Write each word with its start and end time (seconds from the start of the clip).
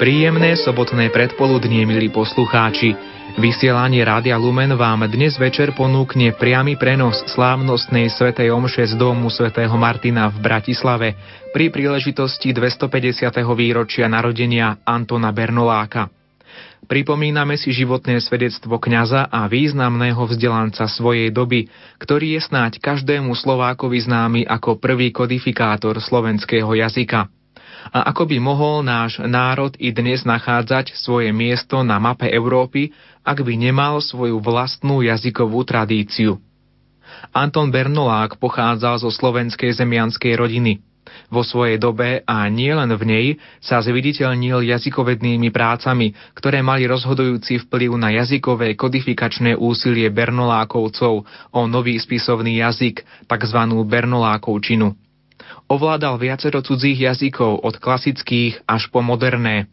Príjemné 0.00 0.56
sobotné 0.56 1.12
predpoludnie, 1.12 1.84
milí 1.84 2.08
poslucháči. 2.08 2.96
Vysielanie 3.36 4.00
Rádia 4.00 4.40
Lumen 4.40 4.72
vám 4.72 5.04
dnes 5.04 5.36
večer 5.36 5.76
ponúkne 5.76 6.32
priamy 6.32 6.80
prenos 6.80 7.20
slávnostnej 7.28 8.08
svätej 8.08 8.48
omše 8.48 8.88
z 8.88 8.96
domu 8.96 9.28
svätého 9.28 9.76
Martina 9.76 10.32
v 10.32 10.40
Bratislave 10.40 11.20
pri 11.52 11.68
príležitosti 11.68 12.56
250. 12.56 13.28
výročia 13.52 14.08
narodenia 14.08 14.80
Antona 14.88 15.36
Bernoláka. 15.36 16.08
Pripomíname 16.88 17.60
si 17.60 17.68
životné 17.68 18.24
svedectvo 18.24 18.80
kňaza 18.80 19.28
a 19.28 19.44
významného 19.52 20.24
vzdelanca 20.24 20.88
svojej 20.88 21.28
doby, 21.28 21.68
ktorý 22.00 22.40
je 22.40 22.48
snáď 22.48 22.80
každému 22.80 23.36
Slovákovi 23.36 24.00
známy 24.00 24.48
ako 24.48 24.80
prvý 24.80 25.12
kodifikátor 25.12 26.00
slovenského 26.00 26.72
jazyka 26.72 27.28
a 27.88 28.12
ako 28.12 28.28
by 28.28 28.36
mohol 28.36 28.84
náš 28.84 29.16
národ 29.24 29.72
i 29.80 29.88
dnes 29.90 30.28
nachádzať 30.28 30.92
svoje 30.92 31.32
miesto 31.32 31.80
na 31.80 31.96
mape 31.96 32.28
Európy, 32.28 32.92
ak 33.24 33.40
by 33.40 33.56
nemal 33.56 34.04
svoju 34.04 34.36
vlastnú 34.44 35.00
jazykovú 35.00 35.64
tradíciu. 35.64 36.36
Anton 37.32 37.72
Bernolák 37.72 38.38
pochádzal 38.38 39.02
zo 39.02 39.10
slovenskej 39.10 39.74
zemianskej 39.74 40.36
rodiny. 40.38 40.78
Vo 41.26 41.42
svojej 41.42 41.74
dobe 41.74 42.22
a 42.22 42.46
nielen 42.46 42.94
v 42.94 43.02
nej 43.02 43.26
sa 43.58 43.82
zviditeľnil 43.82 44.62
jazykovednými 44.62 45.50
prácami, 45.50 46.14
ktoré 46.38 46.62
mali 46.62 46.86
rozhodujúci 46.86 47.66
vplyv 47.66 47.98
na 47.98 48.14
jazykové 48.14 48.78
kodifikačné 48.78 49.58
úsilie 49.58 50.06
Bernolákovcov 50.10 51.26
o 51.50 51.60
nový 51.66 51.98
spisovný 51.98 52.62
jazyk, 52.62 53.02
tzv. 53.26 53.58
Bernolákovčinu. 53.90 55.09
Ovládal 55.68 56.18
viacero 56.18 56.60
cudzích 56.62 57.00
jazykov 57.00 57.62
od 57.62 57.78
klasických 57.78 58.64
až 58.66 58.88
po 58.88 59.04
moderné. 59.04 59.70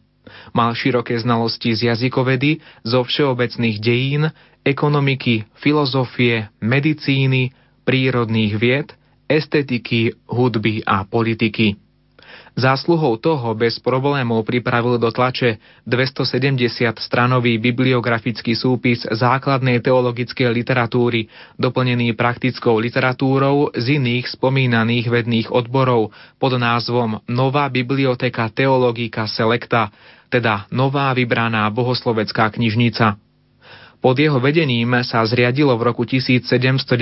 Mal 0.52 0.76
široké 0.76 1.16
znalosti 1.16 1.72
z 1.72 1.92
jazykovedy, 1.92 2.60
zo 2.84 3.00
všeobecných 3.04 3.76
dejín, 3.80 4.22
ekonomiky, 4.64 5.48
filozofie, 5.56 6.52
medicíny, 6.60 7.56
prírodných 7.88 8.52
vied, 8.60 8.92
estetiky, 9.28 10.12
hudby 10.28 10.84
a 10.84 11.08
politiky. 11.08 11.80
Zásluhou 12.58 13.22
toho 13.22 13.54
bez 13.54 13.78
problémov 13.78 14.42
pripravil 14.42 14.98
do 14.98 15.14
tlače 15.14 15.62
270 15.86 16.98
stranový 16.98 17.54
bibliografický 17.62 18.58
súpis 18.58 19.06
základnej 19.06 19.78
teologickej 19.78 20.50
literatúry, 20.50 21.30
doplnený 21.54 22.18
praktickou 22.18 22.82
literatúrou 22.82 23.70
z 23.78 24.02
iných 24.02 24.34
spomínaných 24.34 25.06
vedných 25.06 25.48
odborov 25.54 26.10
pod 26.42 26.58
názvom 26.58 27.22
Nová 27.30 27.70
biblioteka 27.70 28.50
teologika 28.50 29.30
selecta, 29.30 29.94
teda 30.26 30.66
Nová 30.74 31.14
vybraná 31.14 31.62
bohoslovecká 31.70 32.50
knižnica. 32.50 33.27
Pod 33.98 34.14
jeho 34.14 34.38
vedením 34.38 35.02
sa 35.02 35.26
zriadilo 35.26 35.74
v 35.74 35.90
roku 35.90 36.06
1792 36.06 36.94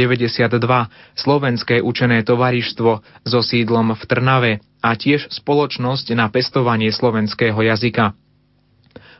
Slovenské 1.12 1.84
učené 1.84 2.24
tovarištvo 2.24 3.04
so 3.20 3.40
sídlom 3.44 3.92
v 3.92 4.02
Trnave 4.08 4.52
a 4.80 4.96
tiež 4.96 5.28
spoločnosť 5.28 6.16
na 6.16 6.32
pestovanie 6.32 6.88
slovenského 6.88 7.60
jazyka. 7.60 8.16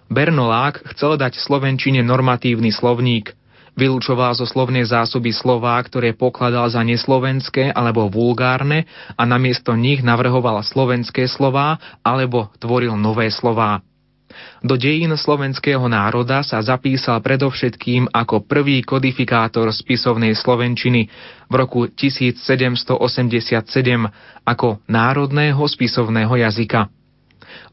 Bernolák 0.09 0.89
chcel 0.95 1.21
dať 1.21 1.37
slovenčine 1.37 2.01
normatívny 2.01 2.73
slovník. 2.73 3.37
Vylúčoval 3.77 4.33
zo 4.33 4.49
slovnej 4.49 4.89
zásoby 4.89 5.37
slová, 5.37 5.77
ktoré 5.85 6.17
pokladal 6.17 6.73
za 6.73 6.81
neslovenské 6.81 7.77
alebo 7.77 8.09
vulgárne 8.09 8.89
a 9.21 9.29
namiesto 9.29 9.77
nich 9.77 10.01
navrhoval 10.01 10.65
slovenské 10.65 11.29
slová 11.29 11.77
alebo 12.01 12.49
tvoril 12.57 12.97
nové 12.97 13.29
slová. 13.29 13.85
Do 14.67 14.75
dejín 14.75 15.15
slovenského 15.15 15.87
národa 15.87 16.43
sa 16.43 16.59
zapísal 16.59 17.23
predovšetkým 17.23 18.11
ako 18.11 18.43
prvý 18.51 18.83
kodifikátor 18.83 19.71
spisovnej 19.71 20.35
slovenčiny 20.35 21.07
v 21.47 21.55
roku 21.55 21.87
1787 21.87 22.99
ako 24.43 24.83
národného 24.91 25.63
spisovného 25.63 26.35
jazyka. 26.43 26.91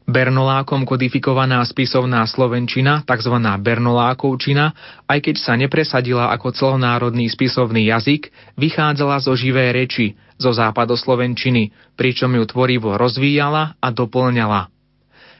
Bernolákom 0.06 0.86
kodifikovaná 0.86 1.66
spisovná 1.66 2.22
slovenčina, 2.30 3.02
tzv. 3.02 3.42
Bernolákovčina, 3.42 4.70
aj 5.10 5.18
keď 5.18 5.36
sa 5.42 5.58
nepresadila 5.58 6.30
ako 6.30 6.54
celonárodný 6.54 7.26
spisovný 7.26 7.90
jazyk, 7.90 8.30
vychádzala 8.54 9.18
zo 9.18 9.34
živé 9.34 9.74
reči, 9.74 10.14
zo 10.38 10.54
západoslovenčiny, 10.54 11.74
pričom 11.98 12.30
ju 12.38 12.44
tvorivo 12.46 12.94
rozvíjala 12.94 13.82
a 13.82 13.88
doplňala. 13.90 14.73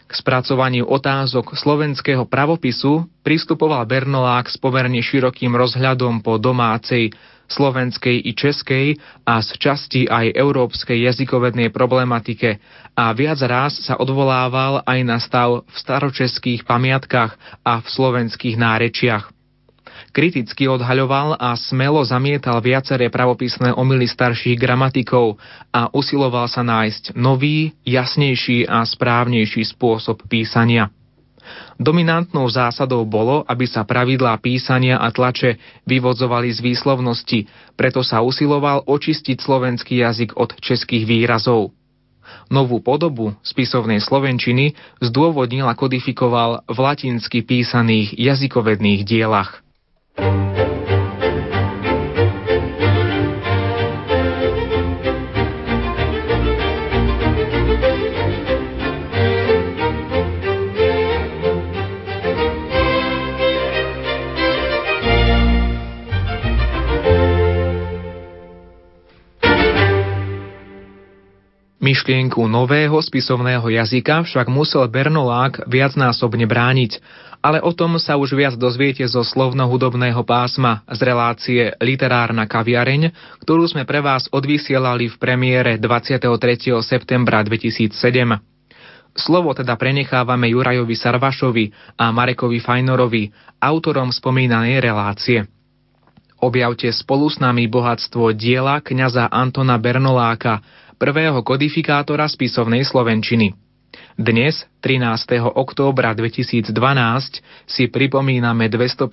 K 0.05 0.13
spracovaniu 0.13 0.85
otázok 0.85 1.57
slovenského 1.57 2.29
pravopisu 2.29 3.09
pristupoval 3.25 3.89
Bernolák 3.89 4.53
s 4.53 4.61
pomerne 4.61 5.01
širokým 5.01 5.57
rozhľadom 5.57 6.21
po 6.21 6.37
domácej, 6.37 7.11
slovenskej 7.49 8.25
i 8.25 8.33
českej 8.33 8.87
a 9.29 9.41
z 9.45 9.51
časti 9.61 10.01
aj 10.09 10.33
európskej 10.33 11.05
jazykovednej 11.13 11.69
problematike 11.69 12.57
a 12.97 13.13
viac 13.13 13.41
raz 13.45 13.77
sa 13.85 14.01
odvolával 14.01 14.81
aj 14.87 14.99
na 15.05 15.19
stav 15.21 15.67
v 15.67 15.77
staročeských 15.77 16.65
pamiatkách 16.65 17.37
a 17.65 17.85
v 17.85 17.87
slovenských 17.87 18.57
nárečiach. 18.57 19.34
Kriticky 20.15 20.71
odhaľoval 20.71 21.43
a 21.43 21.59
smelo 21.59 21.99
zamietal 22.07 22.63
viaceré 22.63 23.11
pravopisné 23.11 23.75
omily 23.75 24.07
starších 24.07 24.55
gramatikov 24.55 25.43
a 25.75 25.91
usiloval 25.91 26.47
sa 26.47 26.63
nájsť 26.63 27.19
nový, 27.19 27.75
jasnejší 27.83 28.71
a 28.71 28.87
správnejší 28.87 29.67
spôsob 29.75 30.23
písania. 30.31 30.95
Dominantnou 31.83 32.47
zásadou 32.47 33.03
bolo, 33.03 33.43
aby 33.51 33.67
sa 33.67 33.83
pravidlá 33.83 34.39
písania 34.39 35.03
a 35.03 35.11
tlače 35.11 35.59
vyvodzovali 35.83 36.47
z 36.55 36.63
výslovnosti, 36.63 37.51
preto 37.75 38.07
sa 38.07 38.23
usiloval 38.23 38.87
očistiť 38.87 39.43
slovenský 39.43 39.99
jazyk 39.99 40.39
od 40.39 40.55
českých 40.63 41.11
výrazov. 41.11 41.75
Novú 42.55 42.79
podobu 42.79 43.35
spisovnej 43.43 43.99
slovenčiny 43.99 44.79
zdôvodnil 45.03 45.67
a 45.67 45.75
kodifikoval 45.75 46.63
v 46.71 46.79
latinsky 46.79 47.43
písaných 47.43 48.15
jazykovedných 48.15 49.03
dielach. 49.03 49.64
Myšlienku 71.85 72.49
nového 72.49 72.97
spisovného 72.97 73.69
jazyka 73.69 74.25
však 74.25 74.49
musel 74.49 74.89
Bernolák 74.89 75.69
viacnásobne 75.69 76.49
brániť, 76.49 76.97
ale 77.45 77.61
o 77.61 77.77
tom 77.77 78.01
sa 78.01 78.17
už 78.17 78.33
viac 78.33 78.57
dozviete 78.57 79.05
zo 79.05 79.21
slovno-hudobného 79.21 80.25
pásma 80.25 80.81
z 80.89 81.01
relácie 81.05 81.63
Literárna 81.77 82.49
kaviareň, 82.49 83.13
ktorú 83.45 83.69
sme 83.69 83.85
pre 83.85 84.01
vás 84.01 84.25
odvysielali 84.33 85.13
v 85.13 85.17
premiére 85.21 85.77
23. 85.77 86.25
septembra 86.81 87.45
2007. 87.45 87.93
Slovo 89.13 89.53
teda 89.53 89.77
prenechávame 89.77 90.49
Jurajovi 90.57 90.97
Sarvašovi 90.97 91.65
a 92.01 92.09
Marekovi 92.17 92.65
Fajnorovi, 92.65 93.29
autorom 93.61 94.09
spomínanej 94.09 94.81
relácie. 94.81 95.45
Objavte 96.41 96.89
spolu 96.97 97.29
s 97.29 97.37
nami 97.37 97.69
bohatstvo 97.69 98.33
diela 98.33 98.81
kňaza 98.81 99.29
Antona 99.29 99.77
Bernoláka, 99.77 100.65
prvého 100.97 101.45
kodifikátora 101.45 102.25
spisovnej 102.25 102.89
slovenčiny. 102.89 103.64
Dnes, 104.15 104.63
13. 104.83 105.43
októbra 105.43 106.15
2012, 106.15 106.71
si 107.67 107.91
pripomíname 107.91 108.71
250. 108.71 109.11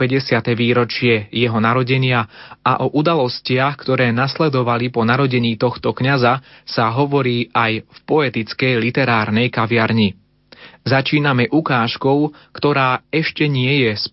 výročie 0.53 1.25
jeho 1.33 1.57
narodenia 1.57 2.29
a 2.61 2.85
o 2.85 2.93
udalostiach, 2.93 3.81
ktoré 3.81 4.13
nasledovali 4.13 4.93
po 4.93 5.01
narodení 5.01 5.57
tohto 5.57 5.93
kňaza, 5.95 6.43
sa 6.65 6.93
hovorí 6.93 7.49
aj 7.49 7.81
v 7.81 7.97
poetickej 8.05 8.77
literárnej 8.77 9.49
kaviarni. 9.49 10.13
Začíname 10.85 11.49
ukážkou, 11.49 12.33
ktorá 12.53 13.05
ešte 13.13 13.45
nie 13.45 13.85
je 13.85 13.97
z 13.97 14.05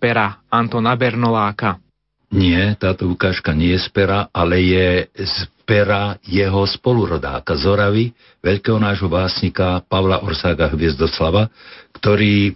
Antona 0.49 0.93
Bernoláka. 0.93 1.81
Nie, 2.29 2.77
táto 2.77 3.09
ukážka 3.09 3.57
nie 3.57 3.73
je 3.73 3.85
z 3.85 3.89
pera, 3.89 4.29
ale 4.29 4.61
je 4.61 4.87
z 5.17 5.35
pera 5.65 6.17
jeho 6.25 6.61
spolurodáka 6.69 7.57
Zoravy, 7.57 8.13
veľkého 8.45 8.77
nášho 8.77 9.09
básnika 9.09 9.81
Pavla 9.89 10.21
Orsága 10.21 10.69
Hviezdoslava, 10.69 11.49
ktorý 11.97 12.53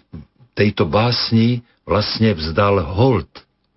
tejto 0.54 0.86
básni 0.86 1.66
vlastne 1.90 2.38
vzdal 2.38 2.86
hold 2.86 3.30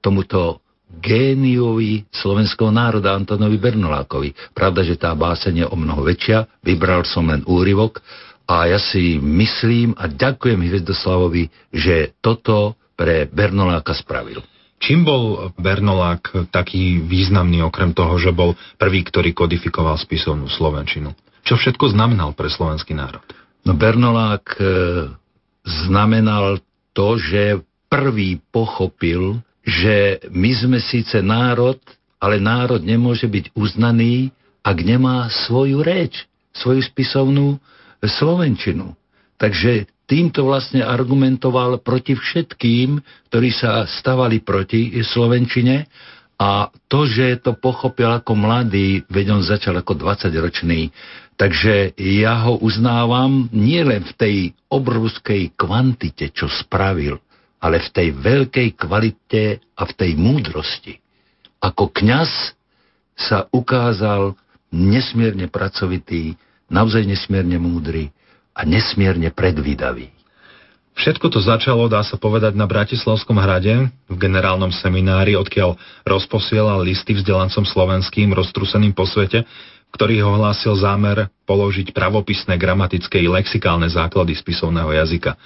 tomuto 0.05 0.61
géniovi 1.01 2.05
slovenského 2.13 2.69
národa 2.69 3.17
Antonovi 3.17 3.57
Bernolákovi. 3.57 4.37
Pravda, 4.53 4.85
že 4.85 5.01
tá 5.01 5.17
báseň 5.17 5.65
je 5.65 5.67
o 5.67 5.77
mnoho 5.77 6.05
väčšia, 6.05 6.45
vybral 6.61 7.05
som 7.09 7.29
len 7.29 7.41
úryvok, 7.49 8.01
A 8.47 8.71
ja 8.71 8.79
si 8.79 9.19
myslím 9.19 9.99
a 9.99 10.07
ďakujem 10.07 10.63
Hviezdoslavovi, 10.63 11.51
že 11.75 12.15
toto 12.23 12.79
pre 12.95 13.27
Bernoláka 13.27 13.91
spravil. 13.91 14.39
Čím 14.77 15.09
bol 15.09 15.51
Bernolák 15.57 16.53
taký 16.53 17.01
významný, 17.01 17.65
okrem 17.65 17.97
toho, 17.97 18.21
že 18.21 18.31
bol 18.31 18.55
prvý, 18.77 19.03
ktorý 19.03 19.33
kodifikoval 19.33 19.97
spisovnú 19.97 20.47
Slovenčinu? 20.53 21.17
Čo 21.47 21.57
všetko 21.57 21.97
znamenal 21.97 22.37
pre 22.37 22.53
slovenský 22.53 22.93
národ? 22.93 23.25
No 23.65 23.73
Bernolák 23.75 24.47
e, 24.59 24.63
znamenal 25.65 26.61
to, 26.93 27.19
že 27.19 27.63
prvý 27.91 28.39
pochopil, 28.53 29.41
že 29.67 30.23
my 30.31 30.51
sme 30.55 30.79
síce 30.79 31.19
národ, 31.25 31.79
ale 32.23 32.39
národ 32.39 32.83
nemôže 32.83 33.27
byť 33.27 33.55
uznaný, 33.57 34.31
ak 34.63 34.77
nemá 34.83 35.31
svoju 35.47 35.83
reč, 35.83 36.27
svoju 36.55 36.83
spisovnú 36.83 37.59
slovenčinu. 38.03 38.95
Takže 39.39 39.91
týmto 40.07 40.47
vlastne 40.47 40.87
argumentoval 40.87 41.83
proti 41.83 42.15
všetkým, 42.15 43.03
ktorí 43.29 43.51
sa 43.51 43.85
stavali 43.85 44.41
proti 44.41 44.95
slovenčine 45.03 45.87
a 46.39 46.71
to, 46.87 47.05
že 47.05 47.43
to 47.43 47.59
pochopil 47.59 48.09
ako 48.15 48.39
mladý, 48.39 49.03
veď 49.11 49.27
on 49.35 49.43
začal 49.43 49.75
ako 49.83 49.99
20-ročný, 49.99 50.95
takže 51.35 51.99
ja 51.99 52.47
ho 52.47 52.63
uznávam 52.63 53.51
nielen 53.51 54.07
v 54.07 54.13
tej 54.15 54.37
obrovskej 54.71 55.59
kvantite, 55.59 56.31
čo 56.31 56.47
spravil, 56.47 57.19
ale 57.59 57.83
v 57.83 57.89
tej 57.91 58.09
veľkej 58.15 58.69
kvalite 58.79 59.59
a 59.75 59.83
v 59.85 59.93
tej 59.97 60.13
múdrosti. 60.15 60.95
Ako 61.59 61.91
kňaz 61.91 62.55
sa 63.17 63.49
ukázal 63.49 64.37
nesmierne 64.71 65.49
pracovitý, 65.49 66.37
naozaj 66.69 67.03
nesmierne 67.09 67.57
múdry 67.57 68.13
a 68.57 68.65
nesmierne 68.65 69.29
predvídavý. 69.29 70.17
Všetko 70.97 71.29
to 71.29 71.45
začalo, 71.45 71.93
dá 71.93 72.01
sa 72.01 72.17
povedať, 72.17 72.57
na 72.57 72.65
Bratislavskom 72.65 73.37
hrade, 73.37 73.93
v 74.09 74.17
generálnom 74.17 74.73
seminári, 74.73 75.37
odkiaľ 75.37 75.77
rozposielal 76.09 76.81
listy 76.81 77.13
vzdelancom 77.13 77.69
slovenským 77.69 78.33
roztruseným 78.33 78.97
po 78.97 79.05
svete, 79.05 79.45
ktorý 79.93 80.25
ho 80.25 80.41
hlásil 80.41 80.73
zámer 80.81 81.29
položiť 81.45 81.93
pravopisné, 81.93 82.57
gramatické 82.57 83.21
i 83.21 83.29
lexikálne 83.29 83.85
základy 83.93 84.33
spisovného 84.41 84.89
jazyka. 85.05 85.37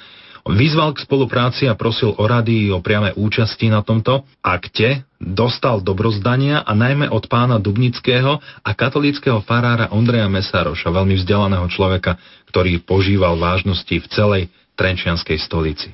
Vyzval 0.49 0.97
k 0.97 1.05
spolupráci 1.05 1.69
a 1.69 1.77
prosil 1.77 2.17
o 2.17 2.25
rady 2.25 2.73
o 2.73 2.81
priame 2.81 3.13
účasti 3.13 3.69
na 3.69 3.85
tomto 3.85 4.25
akte, 4.41 5.05
dostal 5.21 5.85
dobrozdania 5.85 6.65
a 6.65 6.73
najmä 6.73 7.13
od 7.13 7.29
pána 7.29 7.61
Dubnického 7.61 8.41
a 8.41 8.71
katolického 8.73 9.45
farára 9.45 9.93
Ondreja 9.93 10.33
Mesároša, 10.33 10.89
veľmi 10.89 11.21
vzdelaného 11.21 11.69
človeka, 11.69 12.17
ktorý 12.49 12.81
požíval 12.81 13.37
vážnosti 13.37 13.93
v 13.93 14.07
celej 14.09 14.43
Trenčianskej 14.81 15.37
stolici. 15.45 15.93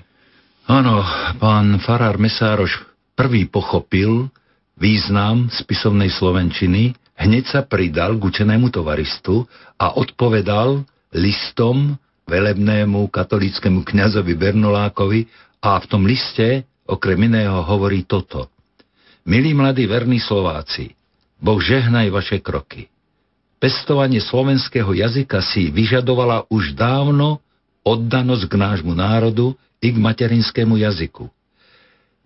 Áno, 0.71 1.03
pán 1.43 1.83
farár 1.83 2.19
Mesároš 2.19 2.87
prvý 3.19 3.51
pochopil 3.51 4.31
význam 4.79 5.51
spisovnej 5.51 6.13
slovenčiny, 6.15 6.95
hneď 7.19 7.45
sa 7.51 7.61
pridal 7.67 8.15
k 8.15 8.23
učenému 8.31 8.71
tovaristu 8.71 9.49
a 9.75 9.97
odpovedal 9.99 10.87
listom 11.17 11.99
velebnému 12.27 13.07
katolickému 13.07 13.87
kňazovi 13.87 14.35
Bernolákovi 14.35 15.31
a 15.63 15.79
v 15.79 15.87
tom 15.87 16.03
liste 16.03 16.67
okrem 16.83 17.23
iného 17.23 17.63
hovorí 17.63 18.03
toto. 18.03 18.51
Milí 19.27 19.55
mladí 19.55 19.87
verní 19.87 20.19
Slováci, 20.19 20.95
Boh 21.39 21.59
žehnaj 21.63 22.11
vaše 22.11 22.39
kroky. 22.43 22.91
Pestovanie 23.63 24.19
slovenského 24.19 24.91
jazyka 24.91 25.39
si 25.41 25.71
vyžadovala 25.71 26.51
už 26.51 26.75
dávno 26.75 27.41
oddanosť 27.87 28.45
k 28.51 28.55
nášmu 28.59 28.93
národu 28.93 29.55
i 29.79 29.95
k 29.95 29.97
materinskému 29.97 30.83
jazyku. 30.83 31.31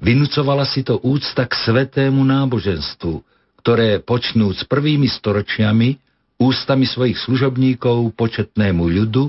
Vynúcovala 0.00 0.64
si 0.64 0.80
to 0.80 0.96
úcta 1.04 1.44
k 1.44 1.52
svetému 1.52 2.24
náboženstvu, 2.24 3.20
ktoré 3.60 4.00
počnúc 4.00 4.64
prvými 4.64 5.12
storočiami 5.12 6.00
ústami 6.40 6.88
svojich 6.88 7.20
služobníkov 7.20 8.16
početnému 8.16 8.80
ľudu 8.80 9.28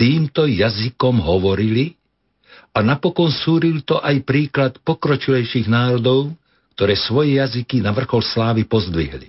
týmto 0.00 0.48
jazykom 0.48 1.20
hovorili 1.20 2.00
a 2.72 2.80
napokon 2.80 3.28
súril 3.28 3.84
to 3.84 4.00
aj 4.00 4.24
príklad 4.24 4.72
pokročilejších 4.80 5.68
národov, 5.68 6.32
ktoré 6.72 6.96
svoje 6.96 7.36
jazyky 7.36 7.84
na 7.84 7.92
vrchol 7.92 8.24
slávy 8.24 8.64
pozdvihli. 8.64 9.28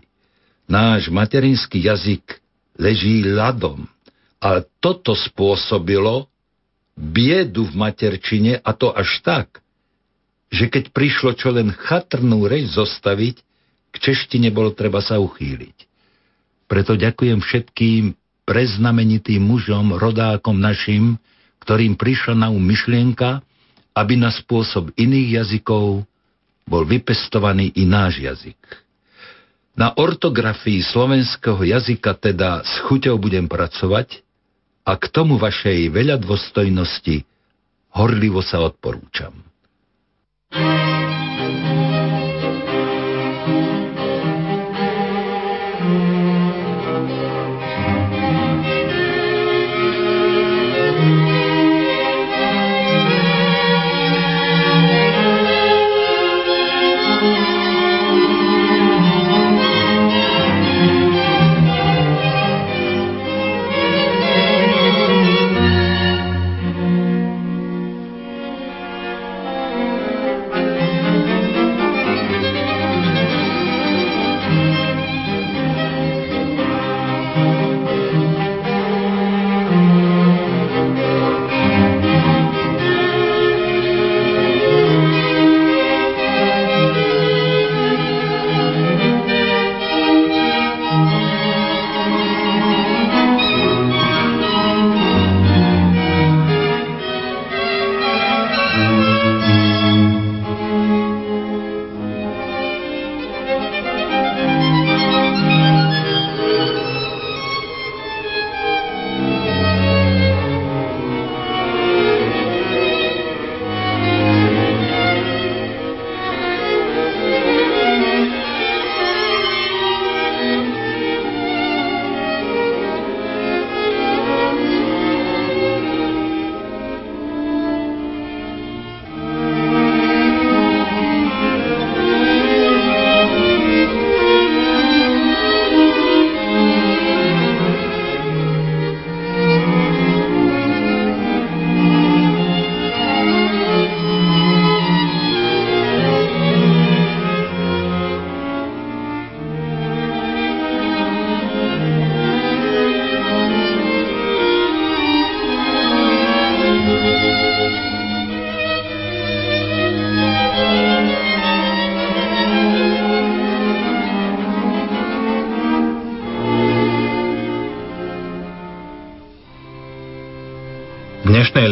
Náš 0.71 1.11
materinský 1.11 1.83
jazyk 1.83 2.39
leží 2.79 3.27
ľadom, 3.27 3.83
ale 4.39 4.63
toto 4.79 5.11
spôsobilo 5.11 6.31
biedu 6.95 7.67
v 7.67 7.75
materčine 7.75 8.63
a 8.63 8.71
to 8.71 8.95
až 8.95 9.19
tak, 9.27 9.59
že 10.47 10.71
keď 10.71 10.95
prišlo 10.95 11.35
čo 11.35 11.51
len 11.51 11.75
chatrnú 11.75 12.47
reč 12.47 12.71
zostaviť, 12.71 13.35
k 13.91 13.95
češtine 13.99 14.47
bolo 14.55 14.71
treba 14.71 15.03
sa 15.03 15.19
uchýliť. 15.19 15.91
Preto 16.71 16.95
ďakujem 16.95 17.43
všetkým 17.43 18.15
preznamenitým 18.45 19.41
mužom, 19.41 19.95
rodákom 19.95 20.57
našim, 20.57 21.17
ktorým 21.61 21.93
prišla 21.93 22.33
na 22.35 22.47
um 22.49 22.61
myšlienka, 22.61 23.41
aby 23.93 24.17
na 24.17 24.31
spôsob 24.31 24.91
iných 24.97 25.41
jazykov 25.41 26.07
bol 26.65 26.83
vypestovaný 26.87 27.75
i 27.75 27.83
náš 27.83 28.23
jazyk. 28.23 28.59
Na 29.75 29.95
ortografii 29.95 30.83
slovenského 30.83 31.59
jazyka 31.63 32.15
teda 32.19 32.63
s 32.63 32.83
chuťou 32.87 33.15
budem 33.15 33.47
pracovať 33.47 34.19
a 34.83 34.97
k 34.99 35.05
tomu 35.07 35.39
vašej 35.39 35.87
veľa 35.91 36.19
dôstojnosti 36.19 37.23
horlivo 37.95 38.43
sa 38.43 38.63
odporúčam. 38.63 39.31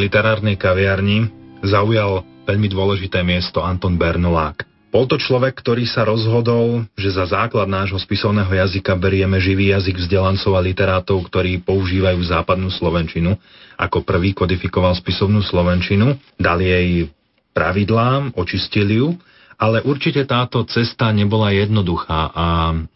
Literárnej 0.10 0.56
kaviarni 0.56 1.28
zaujal 1.68 2.24
veľmi 2.48 2.72
dôležité 2.72 3.20
miesto 3.28 3.60
Anton 3.60 4.00
Bernolák. 4.00 4.64
Bol 4.90 5.06
to 5.06 5.22
človek, 5.22 5.54
ktorý 5.54 5.86
sa 5.86 6.02
rozhodol, 6.02 6.88
že 6.98 7.14
za 7.14 7.30
základ 7.30 7.70
nášho 7.70 8.02
spisovného 8.02 8.50
jazyka 8.50 8.98
berieme 8.98 9.38
živý 9.38 9.70
jazyk 9.76 10.02
vzdelancov 10.02 10.58
a 10.58 10.66
literátov, 10.66 11.22
ktorí 11.30 11.62
používajú 11.62 12.18
západnú 12.26 12.74
slovenčinu. 12.74 13.38
Ako 13.78 14.02
prvý 14.02 14.34
kodifikoval 14.34 14.98
spisovnú 14.98 15.46
slovenčinu, 15.46 16.18
dal 16.42 16.58
jej 16.58 17.06
pravidlám, 17.54 18.34
očistil 18.34 18.90
ju, 18.90 19.08
ale 19.62 19.86
určite 19.86 20.26
táto 20.26 20.66
cesta 20.66 21.12
nebola 21.14 21.54
jednoduchá 21.54 22.34
a 22.34 22.46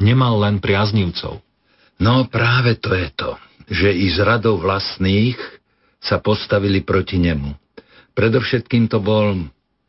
nemal 0.01 0.41
len 0.41 0.58
priaznivcov. 0.58 1.43
No 2.01 2.25
práve 2.25 2.79
to 2.82 2.96
je 2.98 3.08
to, 3.13 3.32
že 3.70 3.89
i 3.93 4.10
z 4.10 4.17
radov 4.25 4.65
vlastných 4.65 5.38
sa 6.03 6.19
postavili 6.19 6.83
proti 6.83 7.15
nemu. 7.17 7.55
Predovšetkým 8.13 8.91
to 8.91 9.00
bol 9.00 9.39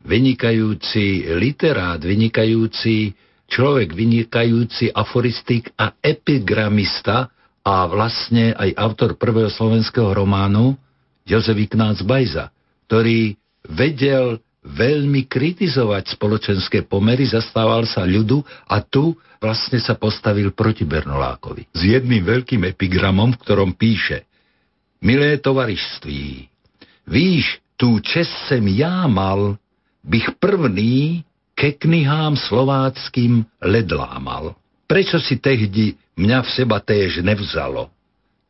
vynikajúci 0.07 1.35
literát, 1.35 1.99
vynikajúci 1.99 3.11
človek, 3.45 3.93
vynikajúci 3.93 4.89
aforistik 4.89 5.69
a 5.75 5.93
epigramista 5.99 7.29
a 7.65 7.85
vlastne 7.89 8.53
aj 8.55 8.77
autor 8.77 9.17
prvého 9.19 9.51
slovenského 9.51 10.13
románu 10.13 10.77
Jozef 11.25 11.57
Ignác 11.57 12.05
Bajza, 12.05 12.53
ktorý 12.85 13.33
vedel 13.65 14.37
veľmi 14.65 15.29
kritizovať 15.29 16.17
spoločenské 16.17 16.89
pomery, 16.89 17.29
zastával 17.29 17.85
sa 17.85 18.01
ľudu 18.05 18.41
a 18.65 18.81
tu 18.81 19.13
vlastne 19.37 19.77
sa 19.77 19.93
postavil 19.93 20.53
proti 20.57 20.85
Bernolákovi. 20.85 21.69
S 21.69 21.81
jedným 21.85 22.25
veľkým 22.25 22.65
epigramom, 22.65 23.37
v 23.37 23.41
ktorom 23.45 23.77
píše 23.77 24.25
Milé 25.01 25.37
tovarištví, 25.37 26.47
víš, 27.07 27.59
tú 27.77 27.99
čest 27.99 28.31
sem 28.47 28.67
já 28.67 29.07
mal, 29.07 29.57
bych 30.03 30.31
prvný 30.39 31.23
ke 31.55 31.71
knihám 31.71 32.37
slováckým 32.37 33.45
ledlámal. 33.61 34.55
Prečo 34.87 35.19
si 35.19 35.39
tehdy 35.39 35.95
mňa 36.19 36.41
v 36.41 36.49
seba 36.51 36.79
též 36.79 37.23
nevzalo? 37.25 37.89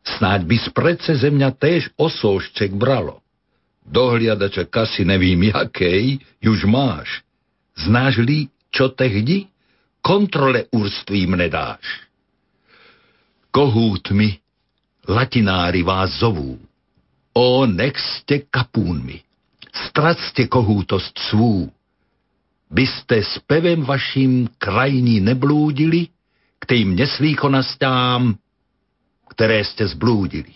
Snáď 0.05 0.41
by 0.45 0.55
z 0.57 0.67
prece 0.69 1.11
ze 1.15 1.29
mňa 1.31 1.49
též 1.57 1.89
osôšček 1.97 2.73
bralo. 2.77 3.25
Dohliadača 3.85 4.65
kasy 4.65 5.05
nevím 5.05 5.49
jakej, 5.53 6.19
juž 6.41 6.65
máš. 6.65 7.21
Znáš 7.77 8.17
li, 8.17 8.49
čo 8.73 8.89
tehdy? 8.89 9.45
Kontrole 10.01 10.69
urstvím 10.69 11.37
nedáš. 11.37 11.81
Kohútmi, 13.49 14.37
latinári 15.07 15.85
vás 15.85 16.21
zovú. 16.21 16.59
O, 17.35 17.67
nech 17.67 17.95
ste 17.97 18.47
kapúnmi 18.47 19.25
stracte 19.75 20.47
kohútost 20.47 21.11
svú. 21.31 21.67
Byste 22.71 23.21
s 23.21 23.37
pevem 23.45 23.83
vaším 23.83 24.49
krajní 24.57 25.21
neblúdili 25.21 26.09
k 26.57 26.63
tým 26.65 26.95
neslíkonastám, 26.97 28.39
ktoré 29.35 29.61
ste 29.67 29.85
zblúdili. 29.85 30.55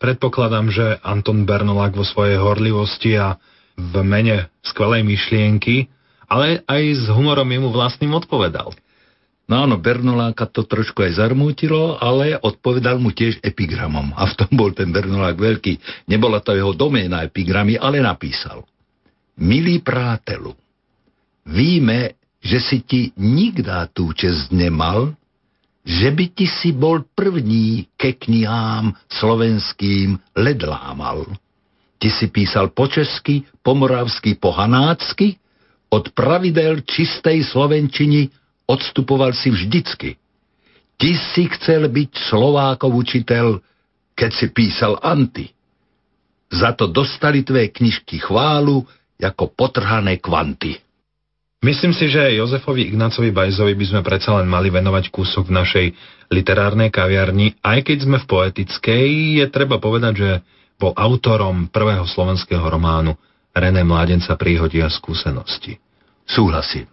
Predpokladám, 0.00 0.72
že 0.72 0.96
Anton 1.04 1.44
Bernolák 1.44 1.92
vo 1.92 2.06
svojej 2.06 2.40
horlivosti 2.40 3.20
a 3.20 3.36
v 3.76 3.94
mene 4.00 4.48
skvelej 4.64 5.04
myšlienky, 5.04 5.88
ale 6.24 6.64
aj 6.64 6.82
s 6.96 7.04
humorom 7.12 7.48
jemu 7.48 7.68
vlastným 7.68 8.16
odpovedal. 8.16 8.72
No 9.50 9.66
áno, 9.66 9.82
Bernoláka 9.82 10.46
to 10.46 10.62
trošku 10.62 11.02
aj 11.02 11.18
zarmútilo, 11.18 11.98
ale 11.98 12.38
odpovedal 12.38 13.02
mu 13.02 13.10
tiež 13.10 13.42
epigramom. 13.42 14.14
A 14.14 14.30
v 14.30 14.38
tom 14.38 14.50
bol 14.54 14.70
ten 14.70 14.94
Bernolák 14.94 15.34
veľký. 15.34 16.06
Nebola 16.06 16.38
to 16.38 16.54
jeho 16.54 16.70
doména 16.70 17.26
epigramy, 17.26 17.74
ale 17.74 17.98
napísal. 17.98 18.62
Milý 19.34 19.82
prátelu, 19.82 20.54
víme, 21.50 22.14
že 22.38 22.62
si 22.62 22.86
ti 22.86 23.10
nikdá 23.18 23.90
tú 23.90 24.14
čest 24.14 24.54
nemal, 24.54 25.18
že 25.82 26.14
by 26.14 26.30
ti 26.30 26.46
si 26.46 26.70
bol 26.70 27.02
první 27.10 27.90
ke 27.98 28.14
knihám 28.14 28.94
slovenským 29.10 30.14
ledlámal. 30.38 31.26
Ty 31.98 32.08
si 32.08 32.30
písal 32.30 32.70
po 32.70 32.86
česky, 32.86 33.42
po 33.66 33.74
moravsky, 33.74 34.38
po 34.38 34.54
hanácky, 34.54 35.42
od 35.90 36.14
pravidel 36.14 36.86
čistej 36.86 37.42
slovenčiny 37.50 38.30
odstupoval 38.70 39.34
si 39.34 39.50
vždycky. 39.50 40.14
Ty 40.94 41.10
si 41.34 41.50
chcel 41.58 41.90
byť 41.90 42.10
Slovákov 42.30 42.94
učiteľ, 42.94 43.58
keď 44.14 44.30
si 44.30 44.46
písal 44.54 45.00
anty. 45.02 45.50
Za 46.50 46.76
to 46.78 46.86
dostali 46.86 47.42
tvé 47.42 47.74
knižky 47.74 48.22
chválu 48.22 48.86
ako 49.18 49.52
potrhané 49.52 50.22
kvanty. 50.22 50.78
Myslím 51.60 51.92
si, 51.92 52.08
že 52.08 52.40
Jozefovi 52.40 52.88
Ignácovi 52.88 53.36
Bajzovi 53.36 53.76
by 53.76 53.84
sme 53.84 54.00
predsa 54.00 54.32
len 54.40 54.48
mali 54.48 54.72
venovať 54.72 55.12
kúsok 55.12 55.52
v 55.52 55.56
našej 55.60 55.86
literárnej 56.32 56.88
kaviarni. 56.88 57.60
Aj 57.60 57.84
keď 57.84 58.08
sme 58.08 58.16
v 58.16 58.28
poetickej, 58.28 59.08
je 59.44 59.46
treba 59.52 59.76
povedať, 59.76 60.14
že 60.16 60.30
bol 60.80 60.96
autorom 60.96 61.68
prvého 61.68 62.08
slovenského 62.08 62.64
románu 62.64 63.12
René 63.52 63.84
Mládenca 63.84 64.40
príhody 64.40 64.80
a 64.80 64.88
skúsenosti. 64.88 65.76
Súhlasím. 66.24 66.88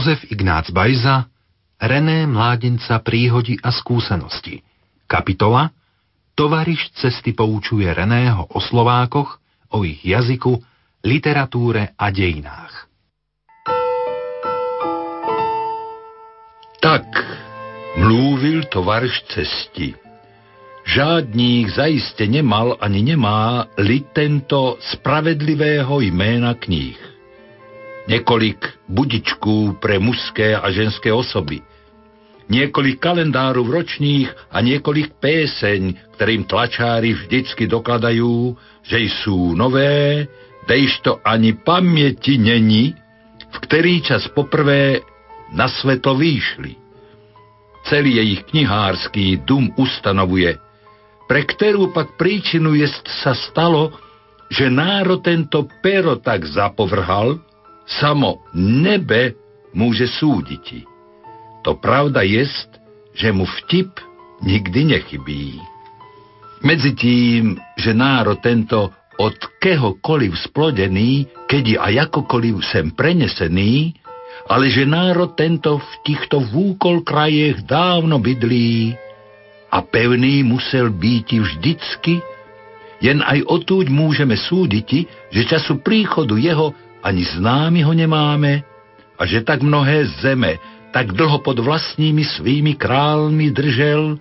Jozef 0.00 0.32
Ignác 0.32 0.72
Bajza, 0.72 1.28
René 1.76 2.24
Mládenca 2.24 3.04
príhodi 3.04 3.60
a 3.60 3.68
skúsenosti. 3.68 4.64
Kapitola 5.04 5.76
Tovariš 6.32 6.96
cesty 6.96 7.36
poučuje 7.36 7.84
Reného 7.84 8.48
o 8.48 8.64
Slovákoch, 8.64 9.36
o 9.76 9.84
ich 9.84 10.00
jazyku, 10.00 10.56
literatúre 11.04 11.92
a 12.00 12.08
dejinách. 12.08 12.88
Tak, 16.80 17.04
mluvil 18.00 18.72
tovariš 18.72 19.20
cesti. 19.28 19.92
Žádník 20.88 21.76
zaiste 21.76 22.24
nemal 22.24 22.80
ani 22.80 23.04
nemá 23.04 23.68
li 23.76 24.00
tento 24.16 24.80
spravedlivého 24.80 26.00
jména 26.00 26.56
kníh 26.56 27.09
niekoľk 28.10 28.90
budičků 28.90 29.78
pre 29.78 30.02
mužské 30.02 30.58
a 30.58 30.66
ženské 30.74 31.14
osoby, 31.14 31.62
niekoľk 32.50 32.98
kalendárov 32.98 33.70
ročných 33.70 34.50
a 34.50 34.58
niekoľk 34.58 35.22
pieseň, 35.22 35.80
ktorým 36.18 36.42
tlačári 36.50 37.14
vždycky 37.14 37.70
dokladajú, 37.70 38.58
že 38.82 38.98
sú 39.22 39.54
nové, 39.54 40.26
dejž 40.66 41.06
to 41.06 41.22
ani 41.22 41.54
pamäti 41.54 42.34
není, 42.34 42.98
v 43.50 43.56
ktorý 43.62 44.02
čas 44.02 44.26
poprvé 44.34 45.06
na 45.54 45.70
sveto 45.70 46.18
výšli. 46.18 46.74
Celý 47.86 48.18
je 48.18 48.24
ich 48.38 48.42
knihársky 48.50 49.40
dum 49.46 49.70
ustanovuje, 49.78 50.58
pre 51.30 51.46
ktorú 51.46 51.94
pak 51.94 52.18
príčinu 52.18 52.74
jest 52.74 53.06
sa 53.22 53.38
stalo, 53.38 53.94
že 54.50 54.66
národ 54.66 55.22
tento 55.22 55.70
pero 55.78 56.18
tak 56.18 56.42
zapovrhal, 56.42 57.38
Samo 57.98 58.46
nebe 58.54 59.34
môže 59.74 60.06
súdiť. 60.06 60.86
To 61.66 61.74
pravda 61.74 62.22
jest, 62.22 62.70
že 63.18 63.34
mu 63.34 63.44
vtip 63.44 63.90
nikdy 64.46 64.96
nechybí. 64.96 65.58
Medzi 66.62 66.92
tým, 66.94 67.58
že 67.74 67.96
národ 67.96 68.38
tento 68.38 68.92
od 69.20 69.36
kehokoliv 69.60 70.32
splodený, 70.48 71.28
kedy 71.44 71.76
a 71.76 71.92
jakokoliv 71.92 72.64
sem 72.64 72.88
prenesený, 72.94 73.92
ale 74.48 74.72
že 74.72 74.88
národ 74.88 75.36
tento 75.36 75.76
v 75.76 75.92
týchto 76.06 76.40
vúkol 76.40 77.04
krajech 77.04 77.60
dávno 77.68 78.16
bydlí 78.16 78.96
a 79.68 79.78
pevný 79.84 80.40
musel 80.42 80.88
byť 80.88 81.28
vždycky, 81.36 82.24
jen 83.04 83.20
aj 83.20 83.44
otúď 83.44 83.92
môžeme 83.92 84.34
súdiť, 84.34 84.88
že 85.32 85.42
času 85.48 85.84
príchodu 85.84 86.36
jeho 86.40 86.72
ani 87.02 87.24
známy 87.24 87.80
ho 87.82 87.92
nemáme, 87.92 88.62
a 89.20 89.22
že 89.28 89.44
tak 89.44 89.60
mnohé 89.60 90.08
zeme 90.24 90.56
tak 90.90 91.12
dlho 91.12 91.44
pod 91.44 91.60
vlastními 91.60 92.24
svými 92.24 92.74
králmi 92.74 93.52
držel 93.52 94.18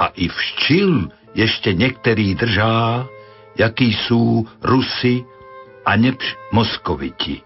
a 0.00 0.10
i 0.16 0.26
včil 0.26 1.12
ešte 1.36 1.70
niektorí 1.76 2.34
držá, 2.34 3.06
jaký 3.54 3.94
sú 4.08 4.48
Rusy 4.64 5.22
a 5.86 5.94
nepř 5.94 6.26
Moskoviti. 6.56 7.44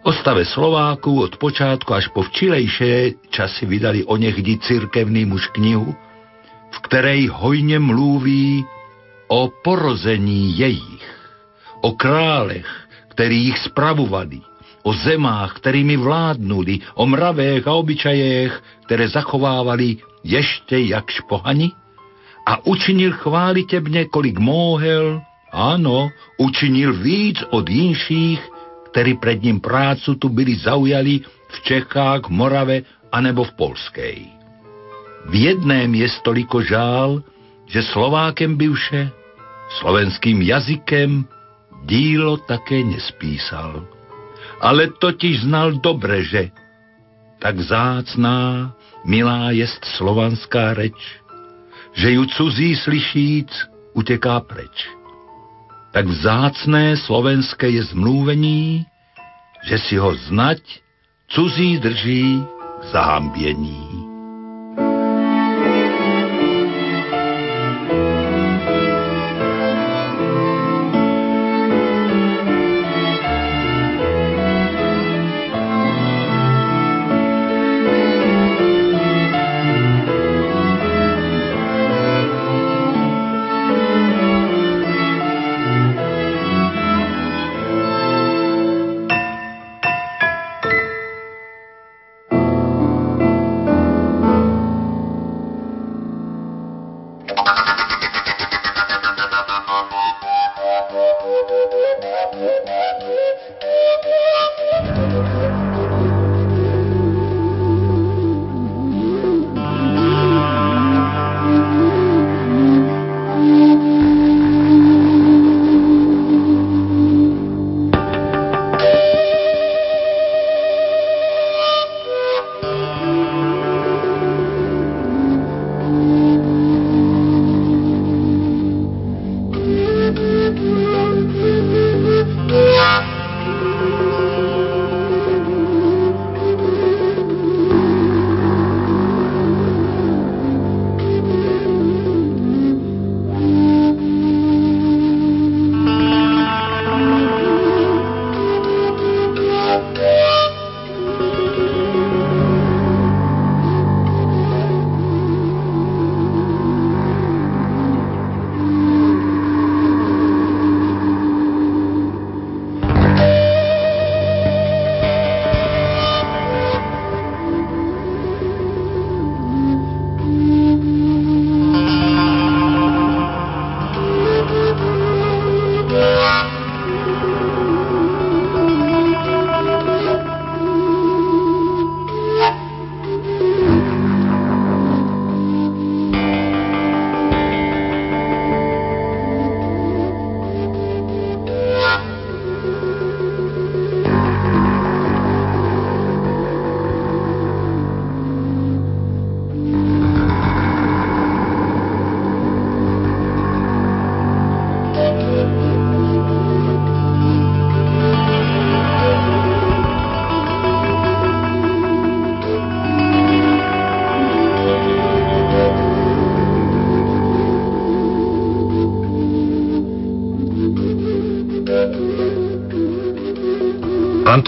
O 0.00 0.16
stave 0.16 0.48
Slováku 0.48 1.20
od 1.20 1.36
počátku 1.36 1.92
až 1.92 2.08
po 2.16 2.24
včilejšie 2.24 3.20
časy 3.28 3.68
vydali 3.68 4.00
onehdy 4.00 4.56
cirkevný 4.64 5.28
muž 5.28 5.52
knihu, 5.52 5.92
v 6.72 6.78
ktorej 6.88 7.28
hojne 7.28 7.76
mluví 7.84 8.64
o 9.28 9.52
porození 9.60 10.56
jejich, 10.56 11.04
o 11.84 11.92
králech, 11.92 12.79
ktorí 13.20 13.52
ich 13.52 13.60
spravovali, 13.68 14.40
o 14.80 14.96
zemách, 14.96 15.60
ktorými 15.60 15.92
vládnuli, 16.00 16.96
o 16.96 17.04
mravech 17.04 17.68
a 17.68 17.76
obyčajech, 17.76 18.52
ktoré 18.88 19.12
zachovávali 19.12 20.00
ešte 20.24 20.80
jak 20.80 21.04
špohani? 21.12 21.68
A 22.48 22.64
učinil 22.64 23.12
chválitebne, 23.20 24.08
kolik 24.08 24.40
móhel, 24.40 25.20
áno, 25.52 26.08
učinil 26.40 26.96
víc 26.96 27.44
od 27.52 27.68
inších, 27.68 28.40
ktorí 28.88 29.20
pred 29.20 29.44
ním 29.44 29.60
prácu 29.60 30.16
tu 30.16 30.32
byli 30.32 30.56
zaujali 30.56 31.20
v 31.20 31.56
Čechách, 31.68 32.32
Morave 32.32 32.88
anebo 33.12 33.44
v 33.44 33.52
Polskej. 33.52 34.16
V 35.28 35.32
jedném 35.36 35.92
je 35.92 36.08
stoliko 36.08 36.64
žál, 36.64 37.20
že 37.68 37.84
Slovákem 37.84 38.56
byvše, 38.56 39.12
slovenským 39.84 40.40
jazykem 40.40 41.28
dílo 41.84 42.36
také 42.36 42.84
nespísal. 42.84 43.86
Ale 44.60 44.92
totiž 45.00 45.48
znal 45.48 45.80
dobre, 45.80 46.24
že 46.24 46.50
tak 47.40 47.60
zácná, 47.60 48.72
milá 49.04 49.50
jest 49.50 49.84
slovanská 49.96 50.74
reč, 50.74 50.96
že 51.96 52.12
ju 52.12 52.24
cuzí 52.26 52.76
slyšíc 52.76 53.48
uteká 53.96 54.40
preč 54.44 55.00
tak 55.90 56.06
vzácné 56.06 56.96
slovenské 56.96 57.70
je 57.70 57.82
zmluvení, 57.82 58.86
že 59.66 59.76
si 59.78 59.94
ho 59.98 60.14
znať 60.14 60.62
cuzí 61.26 61.78
drží 61.78 62.46
k 62.80 62.84
zahambiení. 62.94 64.09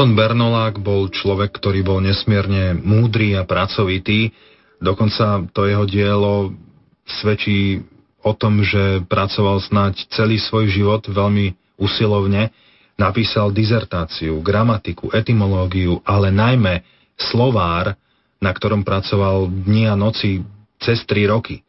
Anton 0.03 0.19
Bernolák 0.19 0.83
bol 0.83 1.07
človek, 1.15 1.63
ktorý 1.63 1.87
bol 1.87 2.03
nesmierne 2.03 2.75
múdry 2.75 3.39
a 3.39 3.47
pracovitý. 3.47 4.35
Dokonca 4.83 5.47
to 5.55 5.63
jeho 5.63 5.87
dielo 5.87 6.59
svedčí 7.07 7.87
o 8.19 8.35
tom, 8.35 8.67
že 8.67 9.07
pracoval 9.07 9.63
snať 9.63 10.11
celý 10.11 10.43
svoj 10.43 10.75
život 10.75 11.07
veľmi 11.07 11.55
usilovne. 11.79 12.51
Napísal 12.99 13.55
dizertáciu, 13.55 14.43
gramatiku, 14.43 15.15
etymológiu, 15.15 16.03
ale 16.03 16.35
najmä 16.35 16.83
slovár, 17.15 17.95
na 18.43 18.51
ktorom 18.51 18.83
pracoval 18.83 19.55
dni 19.55 19.87
a 19.87 19.95
noci 19.95 20.43
cez 20.83 20.99
tri 21.07 21.31
roky. 21.31 21.63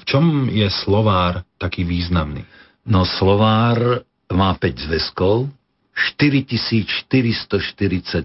V 0.00 0.08
čom 0.08 0.48
je 0.48 0.72
slovár 0.72 1.44
taký 1.60 1.84
významný? 1.84 2.48
No 2.88 3.04
slovár 3.04 4.08
má 4.32 4.56
5 4.56 4.88
zväzkov, 4.88 5.52
4440 5.98 6.86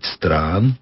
strán 0.05 0.77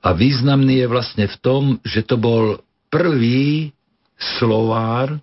a 0.00 0.08
významný 0.16 0.80
je 0.80 0.88
vlastne 0.88 1.26
v 1.28 1.36
tom, 1.42 1.62
že 1.84 2.06
to 2.06 2.16
bol 2.16 2.62
prvý 2.88 3.74
slovár, 4.16 5.20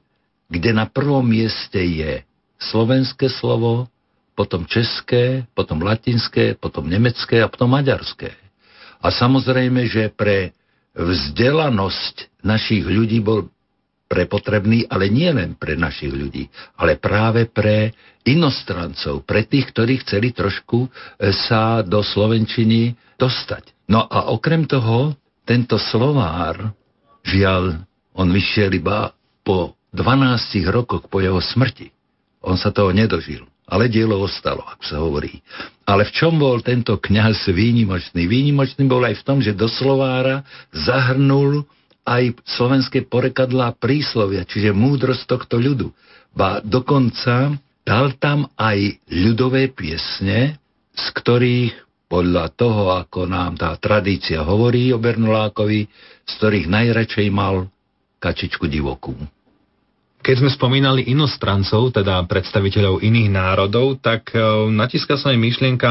kde 0.51 0.69
na 0.75 0.85
prvom 0.85 1.25
mieste 1.25 1.81
je 1.81 2.21
slovenské 2.61 3.31
slovo, 3.31 3.89
potom 4.33 4.65
české, 4.65 5.45
potom 5.57 5.81
latinské, 5.81 6.53
potom 6.57 6.85
nemecké 6.85 7.41
a 7.41 7.49
potom 7.49 7.73
maďarské. 7.73 8.33
A 9.01 9.09
samozrejme, 9.09 9.85
že 9.89 10.13
pre 10.13 10.53
vzdelanosť 10.93 12.45
našich 12.45 12.85
ľudí 12.85 13.19
bol 13.21 13.49
prepotrebný, 14.09 14.85
ale 14.93 15.09
nie 15.09 15.29
len 15.33 15.57
pre 15.57 15.73
našich 15.73 16.13
ľudí, 16.13 16.45
ale 16.77 17.01
práve 17.01 17.49
pre 17.49 17.97
inostrancov, 18.23 19.27
pre 19.27 19.43
tých, 19.43 19.71
ktorí 19.75 19.99
chceli 20.03 20.31
trošku 20.31 20.87
e, 20.87 20.89
sa 21.47 21.83
do 21.83 21.99
Slovenčiny 21.99 22.95
dostať. 23.19 23.87
No 23.91 24.07
a 24.07 24.31
okrem 24.31 24.63
toho, 24.63 25.15
tento 25.43 25.75
slovár, 25.75 26.71
žiaľ, 27.27 27.83
on 28.15 28.31
vyšiel 28.31 28.71
iba 28.79 29.11
po 29.43 29.75
12 29.91 30.63
rokoch 30.71 31.11
po 31.11 31.19
jeho 31.19 31.39
smrti. 31.43 31.91
On 32.43 32.55
sa 32.55 32.71
toho 32.71 32.95
nedožil, 32.95 33.43
ale 33.67 33.91
dielo 33.91 34.19
ostalo, 34.19 34.63
ako 34.63 34.83
sa 34.83 34.97
hovorí. 34.99 35.43
Ale 35.83 36.07
v 36.07 36.15
čom 36.15 36.39
bol 36.39 36.63
tento 36.63 36.95
kňaz 36.95 37.51
výnimočný? 37.51 38.27
Výnimočný 38.27 38.87
bol 38.87 39.03
aj 39.03 39.19
v 39.19 39.25
tom, 39.27 39.37
že 39.43 39.55
do 39.55 39.67
slovára 39.67 40.43
zahrnul 40.71 41.67
aj 42.03 42.35
slovenské 42.43 43.07
porekadlá 43.07 43.79
príslovia, 43.79 44.43
čiže 44.43 44.75
múdrosť 44.75 45.23
tohto 45.23 45.55
ľudu. 45.55 45.91
Ba 46.35 46.59
dokonca 46.59 47.55
dal 47.83 48.15
tam 48.19 48.47
aj 48.55 49.03
ľudové 49.11 49.71
piesne, 49.71 50.57
z 50.95 51.05
ktorých 51.19 51.73
podľa 52.07 52.53
toho, 52.53 52.93
ako 52.93 53.25
nám 53.25 53.57
tá 53.57 53.73
tradícia 53.81 54.45
hovorí 54.45 54.93
o 54.93 55.01
Bernolákovi, 55.01 55.89
z 56.23 56.31
ktorých 56.37 56.69
najradšej 56.69 57.27
mal 57.33 57.67
kačičku 58.21 58.69
divokú. 58.69 59.17
Keď 60.23 60.35
sme 60.39 60.53
spomínali 60.53 61.09
inostrancov, 61.11 61.91
teda 61.91 62.23
predstaviteľov 62.23 63.03
iných 63.03 63.27
národov, 63.27 63.99
tak 63.99 64.31
e, 64.31 64.39
natíska 64.71 65.19
sa 65.19 65.35
aj 65.35 65.37
myšlienka, 65.41 65.89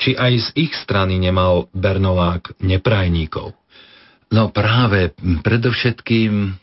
či 0.00 0.16
aj 0.16 0.32
z 0.32 0.48
ich 0.64 0.72
strany 0.72 1.20
nemal 1.20 1.68
Bernolák 1.76 2.56
neprajníkov. 2.64 3.52
No 4.32 4.48
práve, 4.48 5.12
predovšetkým 5.44 6.56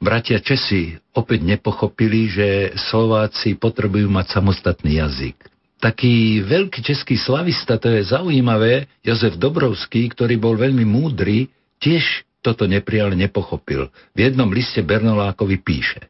bratia 0.00 0.40
Česi 0.40 0.96
opäť 1.16 1.44
nepochopili, 1.44 2.28
že 2.28 2.48
Slováci 2.76 3.56
potrebujú 3.56 4.08
mať 4.08 4.40
samostatný 4.40 5.00
jazyk. 5.00 5.36
Taký 5.76 6.40
veľký 6.48 6.80
český 6.80 7.20
slavista, 7.20 7.76
to 7.76 7.92
je 7.92 8.08
zaujímavé, 8.08 8.88
Jozef 9.04 9.36
Dobrovský, 9.36 10.08
ktorý 10.08 10.40
bol 10.40 10.56
veľmi 10.56 10.88
múdry, 10.88 11.52
tiež 11.76 12.24
toto 12.40 12.64
neprijal, 12.64 13.12
nepochopil. 13.12 13.92
V 14.16 14.18
jednom 14.18 14.48
liste 14.48 14.80
Bernolákovi 14.80 15.60
píše 15.60 16.08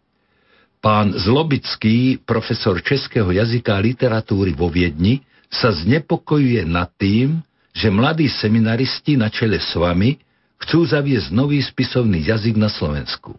Pán 0.78 1.16
Zlobický, 1.18 2.22
profesor 2.22 2.78
českého 2.78 3.26
jazyka 3.34 3.74
a 3.74 3.82
literatúry 3.82 4.54
vo 4.54 4.70
Viedni, 4.70 5.24
sa 5.50 5.74
znepokojuje 5.74 6.62
nad 6.62 6.92
tým, 6.94 7.42
že 7.74 7.90
mladí 7.90 8.30
seminaristi 8.30 9.18
na 9.18 9.32
čele 9.32 9.58
s 9.58 9.74
vami 9.74 10.20
chcú 10.62 10.86
zaviesť 10.86 11.34
nový 11.34 11.58
spisovný 11.60 12.22
jazyk 12.22 12.54
na 12.54 12.70
Slovensku. 12.70 13.34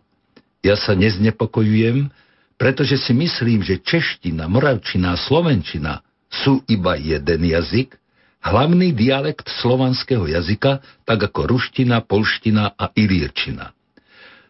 Ja 0.65 0.75
sa 0.75 0.97
neznepokojujem, 0.97 2.09
pretože 2.57 2.97
si 2.97 3.13
myslím, 3.13 3.61
že 3.61 3.81
čeština, 3.81 4.49
moravčina 4.49 5.13
a 5.13 5.21
slovenčina 5.21 6.01
sú 6.27 6.65
iba 6.65 6.97
jeden 6.97 7.41
jazyk, 7.45 7.93
hlavný 8.41 8.91
dialekt 8.93 9.47
slovanského 9.61 10.25
jazyka, 10.25 10.81
tak 11.05 11.19
ako 11.29 11.57
ruština, 11.57 12.01
polština 12.01 12.73
a 12.73 12.89
ilírčina. 12.97 13.71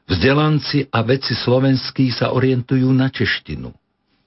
Vzdelanci 0.07 0.87
a 0.87 1.03
veci 1.03 1.35
slovenskí 1.35 2.15
sa 2.15 2.31
orientujú 2.31 2.87
na 2.95 3.11
češtinu. 3.11 3.75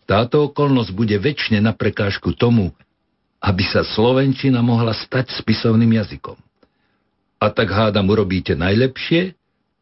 Táto 0.05 0.53
okolnosť 0.53 0.91
bude 0.93 1.17
väčšine 1.17 1.65
na 1.65 1.73
prekážku 1.73 2.37
tomu, 2.37 2.77
aby 3.41 3.65
sa 3.65 3.81
slovenčina 3.81 4.61
mohla 4.61 4.93
stať 4.93 5.33
spisovným 5.41 5.97
jazykom 5.97 6.37
a 7.41 7.47
tak 7.49 7.73
hádam 7.73 8.05
urobíte 8.13 8.53
najlepšie, 8.53 9.33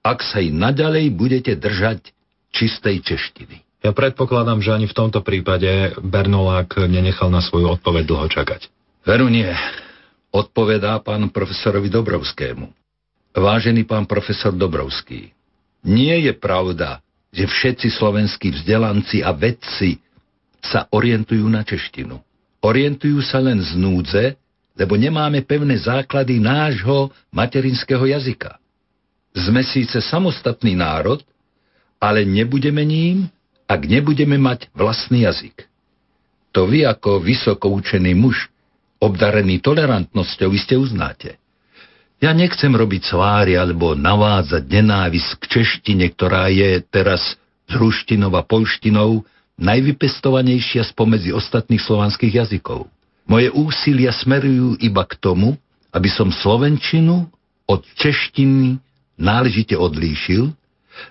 ak 0.02 0.24
sa 0.24 0.38
i 0.42 0.48
naďalej 0.52 1.14
budete 1.14 1.52
držať 1.58 2.14
čistej 2.54 3.04
češtiny. 3.04 3.62
Ja 3.78 3.94
predpokladám, 3.94 4.58
že 4.58 4.74
ani 4.74 4.87
v 4.90 4.96
tomto 4.96 5.22
prípade 5.22 5.94
Bernolák 6.02 6.90
nenechal 6.90 7.30
na 7.30 7.38
svoju 7.38 7.78
odpoveď 7.78 8.04
dlho 8.11 8.26
čakať. 8.26 8.66
Veru 9.06 9.30
nie. 9.30 9.46
Odpovedá 10.34 10.98
pán 10.98 11.30
profesorovi 11.30 11.87
Dobrovskému. 11.88 12.66
Vážený 13.38 13.87
pán 13.87 14.08
profesor 14.11 14.50
Dobrovský, 14.50 15.30
nie 15.87 16.16
je 16.26 16.34
pravda, 16.34 16.98
že 17.30 17.46
všetci 17.46 17.88
slovenskí 17.94 18.50
vzdelanci 18.50 19.22
a 19.22 19.30
vedci 19.30 20.02
sa 20.58 20.90
orientujú 20.90 21.46
na 21.46 21.62
češtinu. 21.62 22.18
Orientujú 22.58 23.22
sa 23.22 23.38
len 23.38 23.62
z 23.62 23.78
núdze, 23.78 24.34
lebo 24.74 24.98
nemáme 24.98 25.46
pevné 25.46 25.78
základy 25.78 26.42
nášho 26.42 27.14
materinského 27.30 28.02
jazyka. 28.11 28.58
Sme 29.38 29.62
síce 29.62 30.03
samostatný 30.03 30.74
národ, 30.74 31.22
ale 32.03 32.27
nebudeme 32.27 32.83
ním, 32.83 33.31
ak 33.70 33.87
nebudeme 33.87 34.35
mať 34.35 34.66
vlastný 34.74 35.29
jazyk. 35.29 35.68
To 36.57 36.66
vy 36.66 36.83
ako 36.88 37.22
vysoko 37.22 37.70
učený 37.70 38.16
muž, 38.18 38.51
obdarený 38.98 39.62
tolerantnosťou, 39.62 40.51
iste 40.57 40.74
uznáte. 40.74 41.38
Ja 42.18 42.35
nechcem 42.35 42.74
robiť 42.74 43.14
svári 43.14 43.55
alebo 43.55 43.94
navádzať 43.94 44.64
nenávisť 44.66 45.31
k 45.38 45.44
češtine, 45.46 46.11
ktorá 46.18 46.51
je 46.51 46.83
teraz 46.90 47.38
s 47.68 47.72
ruštinou 47.79 48.35
a 48.35 48.42
polštinou 48.42 49.22
najvypestovanejšia 49.55 50.83
spomedzi 50.90 51.31
ostatných 51.31 51.79
slovanských 51.79 52.42
jazykov. 52.42 52.90
Moje 53.29 53.53
úsilia 53.55 54.11
smerujú 54.11 54.81
iba 54.83 55.05
k 55.07 55.14
tomu, 55.20 55.55
aby 55.94 56.09
som 56.11 56.33
slovenčinu 56.33 57.29
od 57.68 57.81
češtiny 58.01 58.81
náležite 59.18 59.74
odlíšil, 59.74 60.54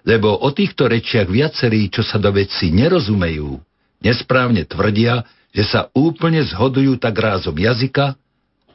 lebo 0.04 0.36
o 0.36 0.50
týchto 0.52 0.88
rečiach 0.88 1.28
viacerí, 1.28 1.88
čo 1.88 2.04
sa 2.04 2.20
do 2.20 2.32
veci 2.32 2.72
nerozumejú, 2.72 3.60
nesprávne 4.04 4.67
tvrdia, 4.67 5.24
že 5.52 5.63
sa 5.63 5.88
úplne 5.96 6.43
zhodujú 6.43 7.00
tak 7.00 7.15
rázom 7.15 7.56
jazyka, 7.56 8.15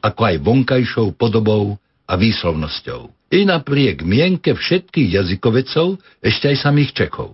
ako 0.03 0.21
aj 0.25 0.35
vonkajšou 0.41 1.07
podobou 1.15 1.77
a 2.03 2.13
výslovnosťou. 2.17 3.09
I 3.33 3.49
napriek 3.49 4.05
mienke 4.05 4.53
všetkých 4.53 5.09
jazykovecov, 5.21 5.97
ešte 6.21 6.53
aj 6.53 6.57
samých 6.59 6.91
Čechov. 6.93 7.33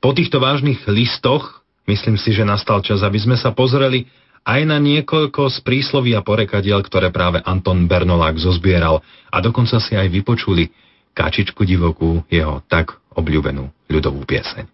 Po 0.00 0.10
týchto 0.12 0.40
vážnych 0.40 0.84
listoch, 0.88 1.64
myslím 1.88 2.16
si, 2.16 2.32
že 2.32 2.44
nastal 2.44 2.80
čas, 2.84 3.04
aby 3.04 3.20
sme 3.20 3.36
sa 3.36 3.52
pozreli 3.52 4.08
aj 4.44 4.60
na 4.68 4.76
niekoľko 4.76 5.48
z 5.48 5.58
prísloví 5.64 6.12
a 6.12 6.20
porekadiel, 6.20 6.84
ktoré 6.84 7.08
práve 7.08 7.40
Anton 7.40 7.88
Bernolák 7.88 8.36
zozbieral 8.36 9.00
a 9.32 9.36
dokonca 9.40 9.80
si 9.80 9.96
aj 9.96 10.08
vypočuli 10.12 10.68
Kačičku 11.14 11.62
divokú, 11.62 12.26
jeho 12.26 12.58
tak 12.66 12.98
obľúbenú 13.14 13.70
ľudovú 13.86 14.26
pieseň. 14.26 14.66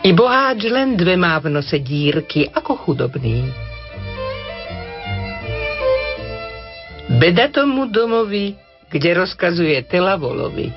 I 0.00 0.10
boháč 0.16 0.66
len 0.66 0.98
dve 0.98 1.14
má 1.14 1.38
v 1.38 1.54
nose 1.54 1.78
dírky, 1.78 2.50
ako 2.50 2.72
chudobný. 2.82 3.46
Beda 7.20 7.46
tomu 7.52 7.86
domovi, 7.86 8.58
kde 8.90 9.10
rozkazuje 9.14 9.78
tela 9.86 10.18
volovi. 10.18 10.74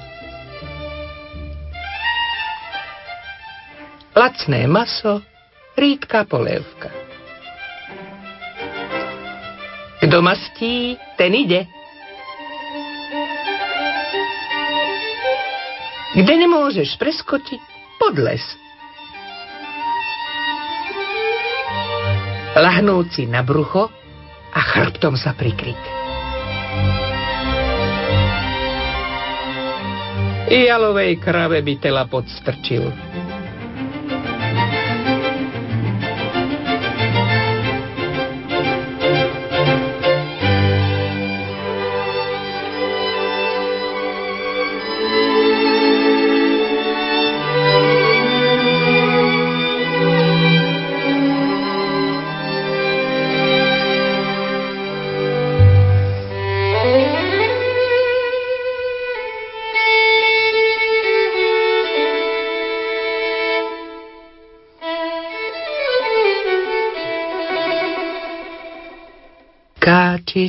Lacné 4.13 4.69
maso, 4.69 5.25
rýdka 5.73 6.29
polievka. 6.29 6.93
Kto 10.05 10.17
mastí, 10.21 10.93
ten 11.17 11.33
ide. 11.33 11.65
Kde 16.13 16.33
nemôžeš 16.45 16.93
preskočiť, 17.01 17.61
podles. 17.97 18.43
Lahnúci 22.53 23.25
na 23.25 23.41
brucho 23.41 23.89
a 24.53 24.59
chrbtom 24.61 25.17
sa 25.17 25.33
prikryť. 25.33 26.02
I 30.53 30.69
jalovej 30.69 31.17
krave 31.17 31.65
by 31.65 31.73
tela 31.81 32.05
podstrčil. 32.05 32.93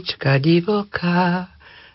Vlčička 0.05 0.37
divoká 0.37 1.49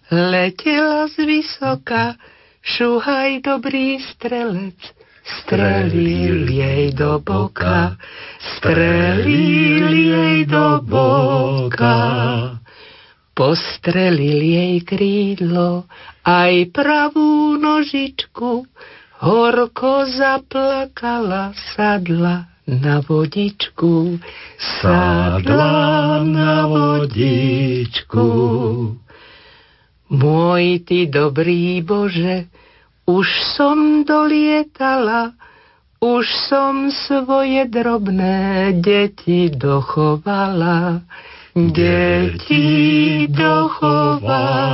letela 0.10 1.06
z 1.14 1.30
vysoka, 1.30 2.18
šuhaj 2.66 3.46
dobrý 3.46 4.02
strelec, 4.02 4.82
strelil 5.22 6.50
jej 6.50 6.90
do 6.98 7.22
boka, 7.22 8.02
strelil 8.42 9.94
jej 9.94 10.42
do 10.50 10.82
boka. 10.82 11.98
Postrelil 13.38 14.42
jej 14.42 14.82
krídlo, 14.82 15.86
aj 16.26 16.66
pravú 16.74 17.62
nožičku, 17.62 18.66
horko 19.22 20.10
zaplakala, 20.10 21.54
sadla 21.78 22.50
na 22.70 23.02
vodičku, 23.02 24.22
sadla 24.62 26.22
na 26.22 26.70
vodičku. 26.70 28.30
Môj 30.10 30.86
ty 30.86 31.10
dobrý 31.10 31.82
Bože, 31.82 32.46
už 33.10 33.26
som 33.58 34.06
dolietala, 34.06 35.34
už 35.98 36.26
som 36.50 36.94
svoje 36.94 37.66
drobné 37.66 38.78
deti 38.78 39.50
dochovala, 39.50 41.02
deti 41.54 43.26
dochovala. 43.30 44.70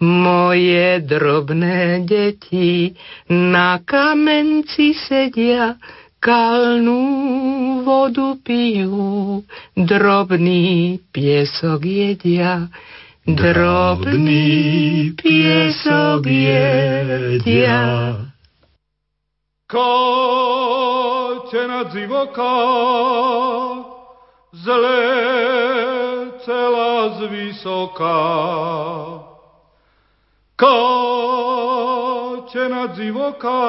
Moje 0.00 1.04
drobné 1.04 2.00
deti 2.08 2.96
na 3.28 3.84
kamenci 3.84 4.96
sedia, 4.96 5.76
kalnú 6.24 7.00
vodu 7.84 8.36
pijú, 8.40 9.44
drobný 9.76 11.04
piesok 11.12 11.84
jedia, 11.84 12.68
drobný 13.28 15.12
piesok 15.20 16.24
jedia. 16.24 17.84
Kačena 19.68 20.72
divoká, 21.92 22.56
zle 24.56 25.04
celá 26.40 27.20
z 27.20 27.28
vysoká. 30.60 31.00
Kačena 32.50 32.90
divoká, 32.98 33.62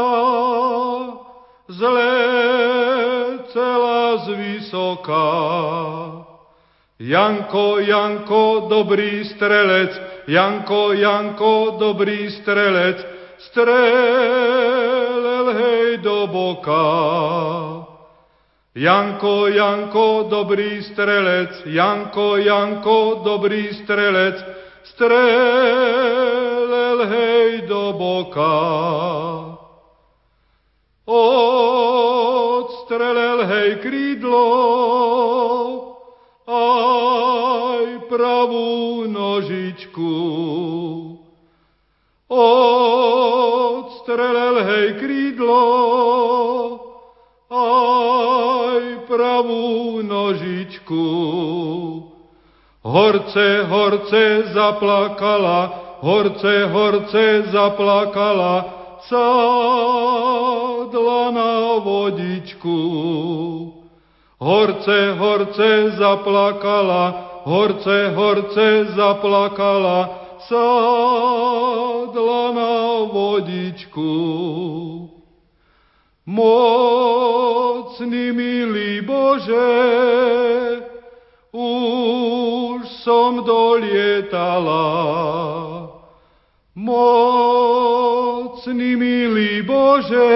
zle 1.70 2.18
celá 3.54 4.26
z 4.26 4.28
vysoká. 4.42 5.30
Janko, 6.98 7.78
Janko, 7.78 8.66
dobrý 8.70 9.26
strelec, 9.26 10.02
Janko, 10.28 10.94
Janko, 10.98 11.78
dobrý 11.78 12.32
strelec, 12.42 13.06
strelel 13.38 15.46
hej 15.54 15.98
do 16.02 16.26
boka. 16.26 16.90
Janko, 18.74 19.46
Janko, 19.48 20.26
dobrý 20.26 20.82
strelec, 20.90 21.54
Janko, 21.70 22.42
Janko, 22.42 23.22
dobrý 23.22 23.78
strelec, 23.78 24.42
strelel 24.90 26.41
hej 27.08 27.62
do 27.68 27.94
boka. 27.94 29.52
Odstrelel 32.22 33.42
hej 33.50 33.82
krídlo, 33.82 34.46
aj 36.48 37.88
pravú 38.08 39.04
nožičku. 39.10 40.14
Odstrelel 42.32 44.56
hej 44.64 44.88
krídlo, 45.04 45.64
aj 47.52 49.04
pravú 49.10 50.00
nožičku. 50.00 51.08
Horce, 52.82 53.62
horce 53.70 54.44
zaplakala, 54.56 55.91
horce, 56.02 56.66
horce 56.74 57.44
zaplakala, 57.52 58.66
sadla 59.10 61.32
na 61.32 61.80
vodičku. 61.80 62.80
Horce, 64.42 65.14
horce 65.18 65.92
zaplakala, 65.98 67.14
horce, 67.46 68.10
horce 68.16 68.86
zaplakala, 68.98 70.10
sadla 70.50 72.52
na 72.52 73.06
vodičku. 73.06 74.12
Mocný 76.26 78.32
milý 78.32 79.02
Bože, 79.02 80.82
už 81.52 82.88
som 83.06 83.46
dolietala. 83.46 84.82
Mocný 86.76 88.66
milý 88.96 89.60
Bože, 89.68 90.32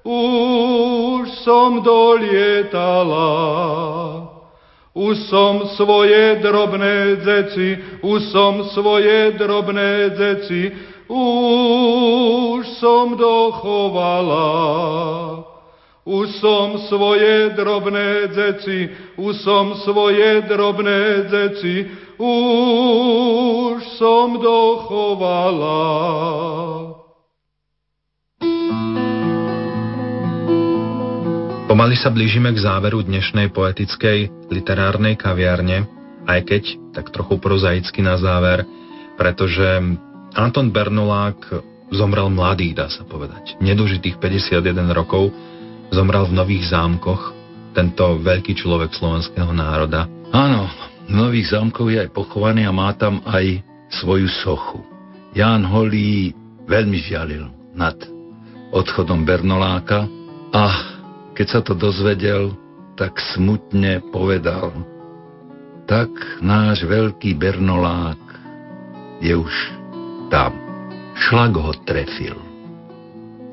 už 0.00 1.28
som 1.44 1.84
dolietala. 1.84 3.28
Už 4.96 5.28
som 5.28 5.68
svoje 5.76 6.40
drobné 6.40 7.16
dzeci, 7.20 8.00
už 8.00 8.32
som 8.32 8.64
svoje 8.72 9.36
drobné 9.36 10.08
dzeci, 10.16 10.72
už 11.08 12.64
som 12.80 13.16
dochovala. 13.16 14.48
Už 16.02 16.28
som 16.40 16.82
svoje 16.88 17.54
drobné 17.54 18.26
dzeci, 18.32 18.88
už 19.20 19.36
som 19.44 19.76
svoje 19.84 20.42
drobné 20.48 21.28
dzeci, 21.28 21.86
už 22.22 23.82
som 23.98 24.38
dochovala. 24.38 25.82
Pomaly 31.66 31.96
sa 31.98 32.12
blížime 32.14 32.54
k 32.54 32.62
záveru 32.62 33.02
dnešnej 33.02 33.50
poetickej 33.50 34.30
literárnej 34.52 35.18
kaviarne, 35.18 35.88
aj 36.28 36.40
keď 36.46 36.62
tak 36.94 37.10
trochu 37.10 37.40
prozaicky 37.42 38.04
na 38.04 38.14
záver, 38.20 38.62
pretože 39.18 39.80
Anton 40.36 40.70
Bernulák 40.70 41.42
zomrel 41.90 42.28
mladý, 42.30 42.76
dá 42.76 42.86
sa 42.86 43.02
povedať. 43.02 43.58
Nedožitých 43.58 44.20
51 44.20 44.62
rokov 44.94 45.32
zomrel 45.90 46.28
v 46.28 46.36
Nových 46.38 46.70
zámkoch, 46.70 47.34
tento 47.72 48.20
veľký 48.20 48.52
človek 48.52 48.92
slovenského 48.92 49.50
národa. 49.50 50.06
Áno, 50.28 50.68
v 51.12 51.20
Nových 51.20 51.52
zámkoch 51.52 51.92
je 51.92 52.08
aj 52.08 52.16
pochovaný 52.16 52.64
a 52.64 52.72
má 52.72 52.88
tam 52.96 53.20
aj 53.28 53.60
svoju 54.00 54.32
sochu. 54.32 54.80
Ján 55.36 55.68
Holý 55.68 56.32
veľmi 56.64 56.96
žialil 57.04 57.52
nad 57.76 58.00
odchodom 58.72 59.20
Bernoláka 59.28 60.08
a 60.56 60.64
keď 61.36 61.46
sa 61.52 61.60
to 61.60 61.76
dozvedel, 61.76 62.56
tak 62.96 63.20
smutne 63.36 64.00
povedal, 64.08 64.72
tak 65.84 66.08
náš 66.40 66.88
veľký 66.88 67.36
Bernolák 67.36 68.20
je 69.20 69.36
už 69.36 69.52
tam. 70.32 70.56
Šlak 71.12 71.52
ho 71.60 71.76
trefil. 71.84 72.51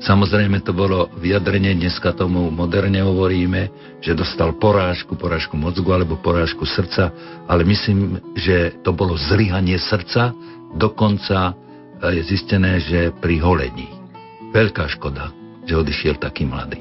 Samozrejme 0.00 0.64
to 0.64 0.72
bolo 0.72 1.12
vyjadrenie, 1.20 1.76
dneska 1.76 2.16
tomu 2.16 2.48
moderne 2.48 3.04
hovoríme, 3.04 3.68
že 4.00 4.16
dostal 4.16 4.56
porážku, 4.56 5.12
porážku 5.12 5.60
mozgu 5.60 5.92
alebo 5.92 6.16
porážku 6.16 6.64
srdca, 6.64 7.12
ale 7.44 7.68
myslím, 7.68 8.16
že 8.32 8.80
to 8.80 8.96
bolo 8.96 9.12
zlyhanie 9.20 9.76
srdca, 9.76 10.32
dokonca 10.72 11.52
eh, 11.52 12.16
je 12.16 12.22
zistené, 12.32 12.80
že 12.80 13.12
pri 13.20 13.44
holení. 13.44 13.92
Veľká 14.56 14.88
škoda, 14.88 15.36
že 15.68 15.76
odišiel 15.76 16.16
taký 16.16 16.48
mladý. 16.48 16.80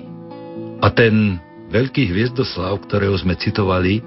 A 0.79 0.87
ten 0.87 1.43
veľký 1.69 2.09
hviezdoslav, 2.09 2.87
ktorého 2.87 3.13
sme 3.19 3.37
citovali, 3.37 4.01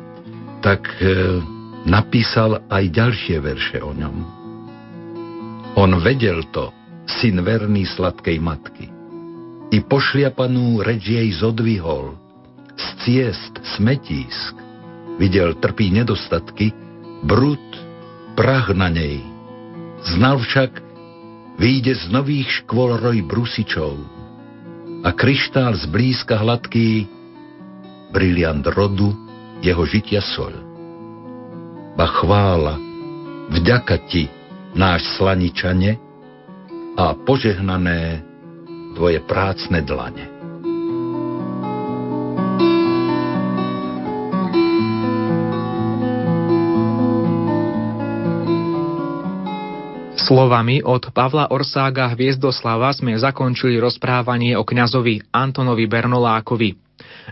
tak 0.63 0.83
e, 0.99 1.39
napísal 1.87 2.63
aj 2.71 2.85
ďalšie 2.91 3.37
verše 3.39 3.79
o 3.83 3.93
ňom. 3.95 4.17
On 5.79 5.91
vedel 6.03 6.43
to, 6.51 6.75
syn 7.07 7.43
verný 7.43 7.87
sladkej 7.87 8.39
matky. 8.39 8.92
I 9.73 9.81
pošliapanú 9.81 10.85
reč 10.85 11.09
jej 11.09 11.33
zodvihol, 11.33 12.21
z 12.77 12.87
ciest 13.01 13.55
smetísk, 13.77 14.53
videl 15.17 15.57
trpí 15.57 15.89
nedostatky, 15.89 16.77
brud, 17.25 17.65
prach 18.37 18.69
na 18.77 18.93
nej. 18.93 19.25
Znal 20.05 20.45
však, 20.45 20.77
vyjde 21.57 21.97
z 21.97 22.05
nových 22.13 22.49
škôl 22.63 23.01
roj 23.01 23.25
brusičov, 23.25 23.97
a 25.03 25.09
kryštál 25.11 25.75
zblízka 25.89 26.37
hladký, 26.39 27.09
briliant 28.13 28.63
rodu 28.77 29.17
jeho 29.65 29.83
žitia 29.89 30.21
soľ. 30.21 30.53
Ba 31.97 32.07
chvála, 32.07 32.77
vďaka 33.51 33.97
ti, 34.07 34.29
náš 34.77 35.03
slaničane, 35.17 35.97
a 36.93 37.17
požehnané 37.25 38.32
tvoje 38.93 39.19
prácne 39.25 39.81
dlane. 39.83 40.25
Slovami 50.23 50.81
od 50.81 51.11
Pavla 51.13 51.51
Orsága 51.51 52.09
Hviezdoslava 52.15 52.95
sme 52.95 53.19
zakončili 53.19 53.77
rozprávanie 53.77 54.55
o 54.57 54.65
kňazovi 54.65 55.35
Antonovi 55.35 55.85
Bernolákovi. 55.91 56.79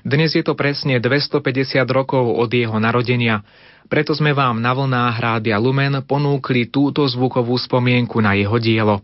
Dnes 0.02 0.34
je 0.34 0.42
to 0.42 0.58
presne 0.58 0.98
250 0.98 1.86
rokov 1.88 2.28
od 2.34 2.50
jeho 2.50 2.76
narodenia, 2.82 3.46
preto 3.90 4.14
sme 4.14 4.30
vám 4.30 4.62
na 4.62 4.70
vlnách 4.70 5.16
Rádia 5.18 5.58
Lumen 5.58 5.98
ponúkli 6.06 6.70
túto 6.70 7.02
zvukovú 7.06 7.58
spomienku 7.58 8.22
na 8.22 8.38
jeho 8.38 8.54
dielo. 8.62 9.02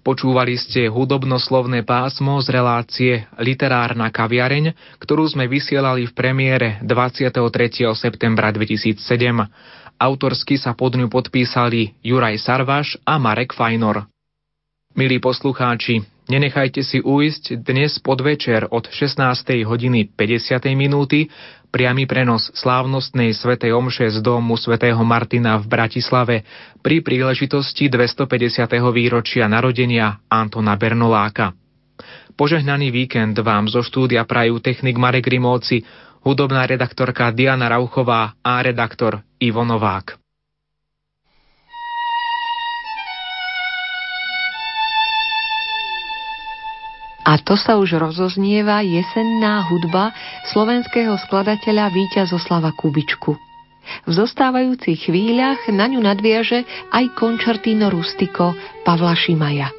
Počúvali 0.00 0.56
ste 0.56 0.88
hudobnoslovné 0.88 1.84
pásmo 1.84 2.40
z 2.40 2.48
relácie 2.52 3.12
Literárna 3.36 4.08
kaviareň, 4.08 4.72
ktorú 4.98 5.28
sme 5.28 5.44
vysielali 5.46 6.08
v 6.08 6.12
premiére 6.16 6.68
23. 6.82 7.36
septembra 7.92 8.48
2007. 8.50 8.96
Autorsky 10.00 10.56
sa 10.56 10.72
pod 10.72 10.96
ňu 10.96 11.12
podpísali 11.12 12.00
Juraj 12.00 12.40
Sarvaš 12.40 12.96
a 13.04 13.20
Marek 13.20 13.52
Fajnor. 13.52 14.08
Milí 14.96 15.22
poslucháči, 15.22 16.02
nenechajte 16.26 16.82
si 16.82 16.98
uísť 16.98 17.62
dnes 17.62 18.00
podvečer 18.02 18.66
od 18.74 18.90
16. 18.90 19.22
hodiny 19.62 20.10
50. 20.18 20.56
minúty 20.74 21.30
priamy 21.70 22.04
prenos 22.04 22.50
slávnostnej 22.52 23.30
svätej 23.32 23.72
omše 23.72 24.10
z 24.10 24.18
domu 24.20 24.58
svätého 24.58 25.00
Martina 25.06 25.56
v 25.56 25.66
Bratislave 25.70 26.36
pri 26.82 27.00
príležitosti 27.00 27.86
250. 27.86 28.66
výročia 28.90 29.46
narodenia 29.46 30.18
Antona 30.26 30.74
Bernoláka. 30.74 31.54
Požehnaný 32.34 32.90
víkend 32.90 33.38
vám 33.38 33.70
zo 33.70 33.80
štúdia 33.86 34.26
prajú 34.26 34.58
technik 34.58 34.98
Marek 34.98 35.30
Rimovci, 35.30 35.86
hudobná 36.26 36.66
redaktorka 36.66 37.30
Diana 37.32 37.70
Rauchová 37.70 38.36
a 38.42 38.60
redaktor 38.60 39.24
Ivo 39.40 39.64
Novák. 39.64 40.20
A 47.30 47.38
to 47.38 47.54
sa 47.54 47.78
už 47.78 47.94
rozoznieva 47.94 48.82
jesenná 48.82 49.62
hudba 49.70 50.10
slovenského 50.50 51.14
skladateľa 51.14 51.94
Víťazoslava 51.94 52.74
Kubičku. 52.74 53.38
V 54.02 54.10
zostávajúcich 54.10 55.06
chvíľach 55.06 55.70
na 55.70 55.86
ňu 55.86 56.02
nadviaže 56.02 56.66
aj 56.90 57.14
končertino 57.14 57.86
rustico 57.86 58.58
Pavla 58.82 59.14
Šimaja. 59.14 59.70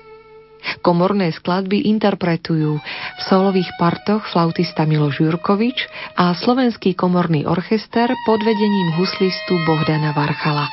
Komorné 0.80 1.36
skladby 1.36 1.92
interpretujú 1.92 2.80
v 2.80 3.22
solových 3.28 3.68
partoch 3.76 4.24
flautista 4.32 4.88
Miloš 4.88 5.20
Jurkovič 5.20 5.92
a 6.16 6.32
slovenský 6.32 6.96
komorný 6.96 7.44
orchester 7.44 8.08
pod 8.24 8.40
vedením 8.46 8.96
huslistu 8.96 9.60
Bohdana 9.68 10.16
Varchala. 10.16 10.72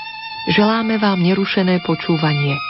Želáme 0.55 1.01
vám 1.03 1.19
nerušené 1.27 1.83
počúvanie. 1.83 2.67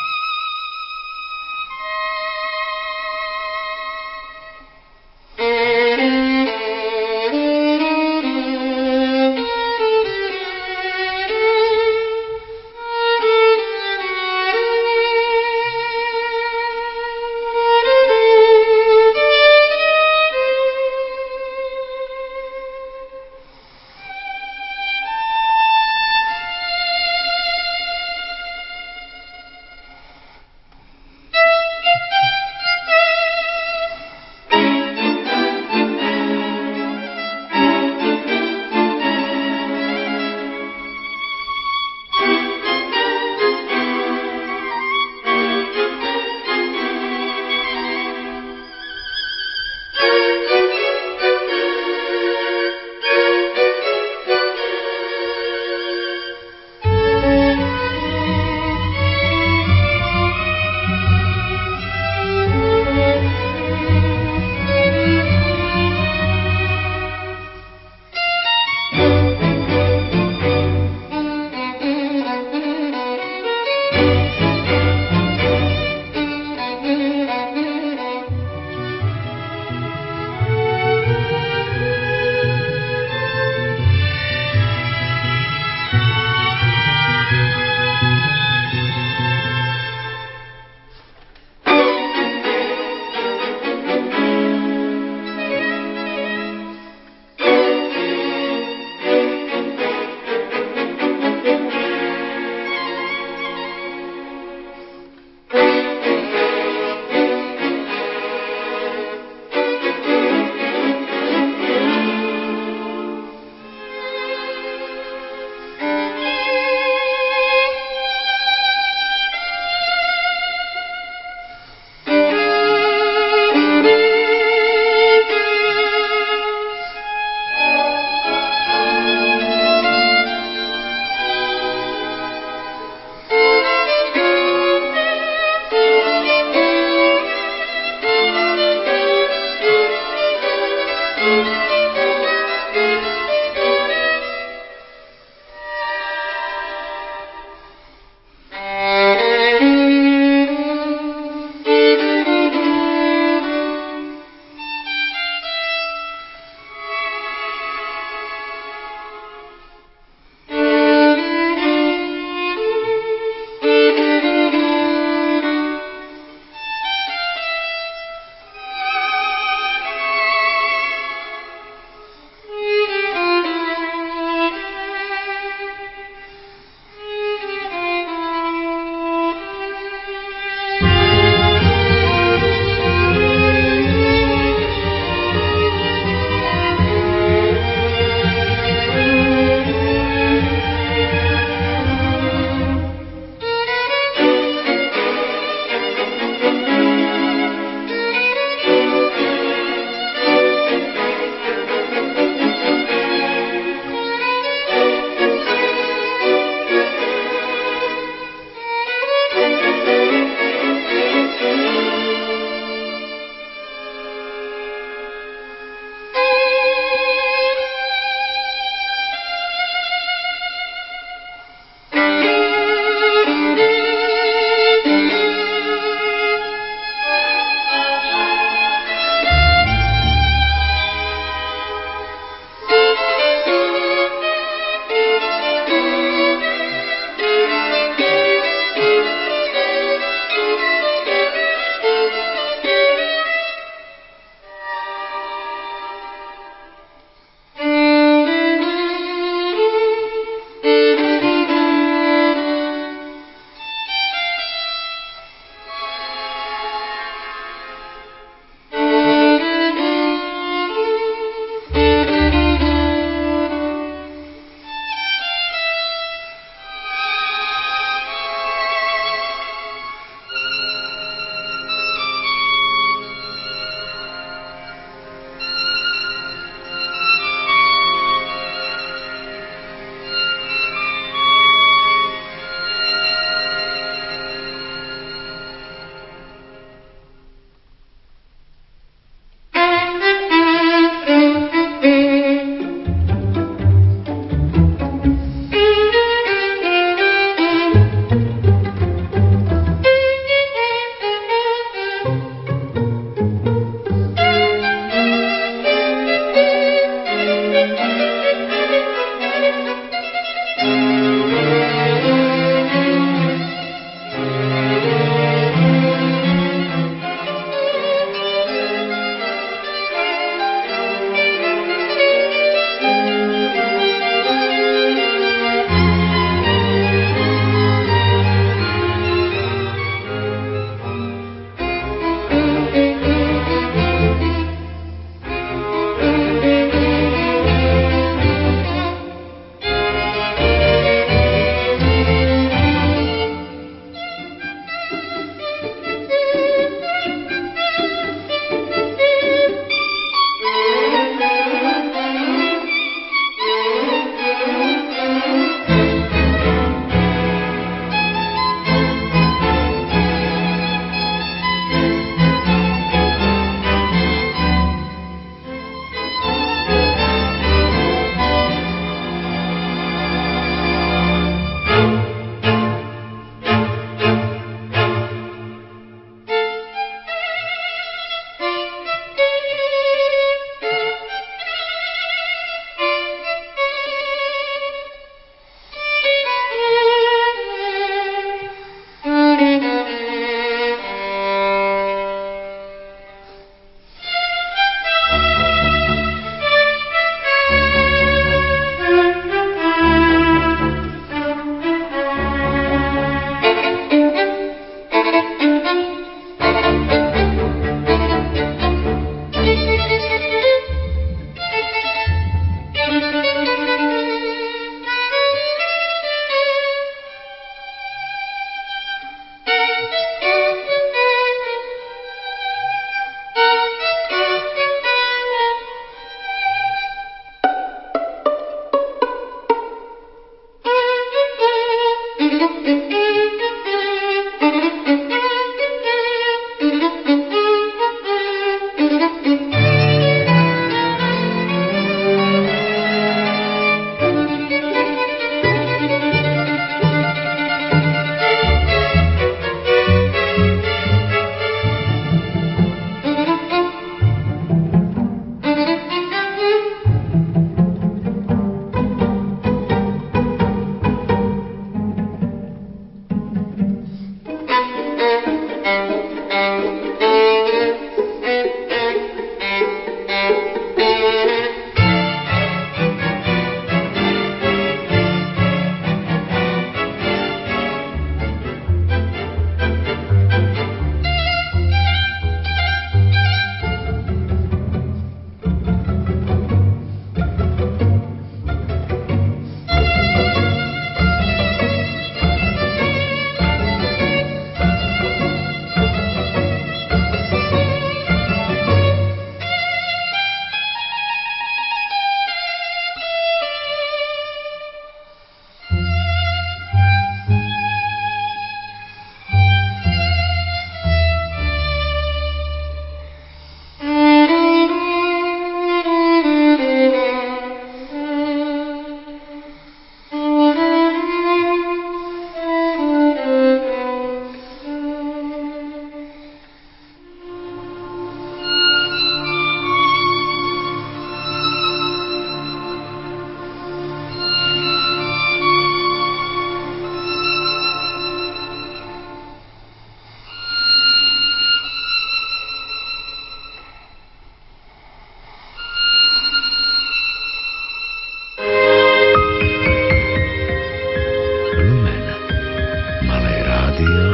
Rádia 553.78 554.10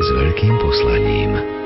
s 0.00 0.08
veľkým 0.16 0.56
poslaním. 0.56 1.61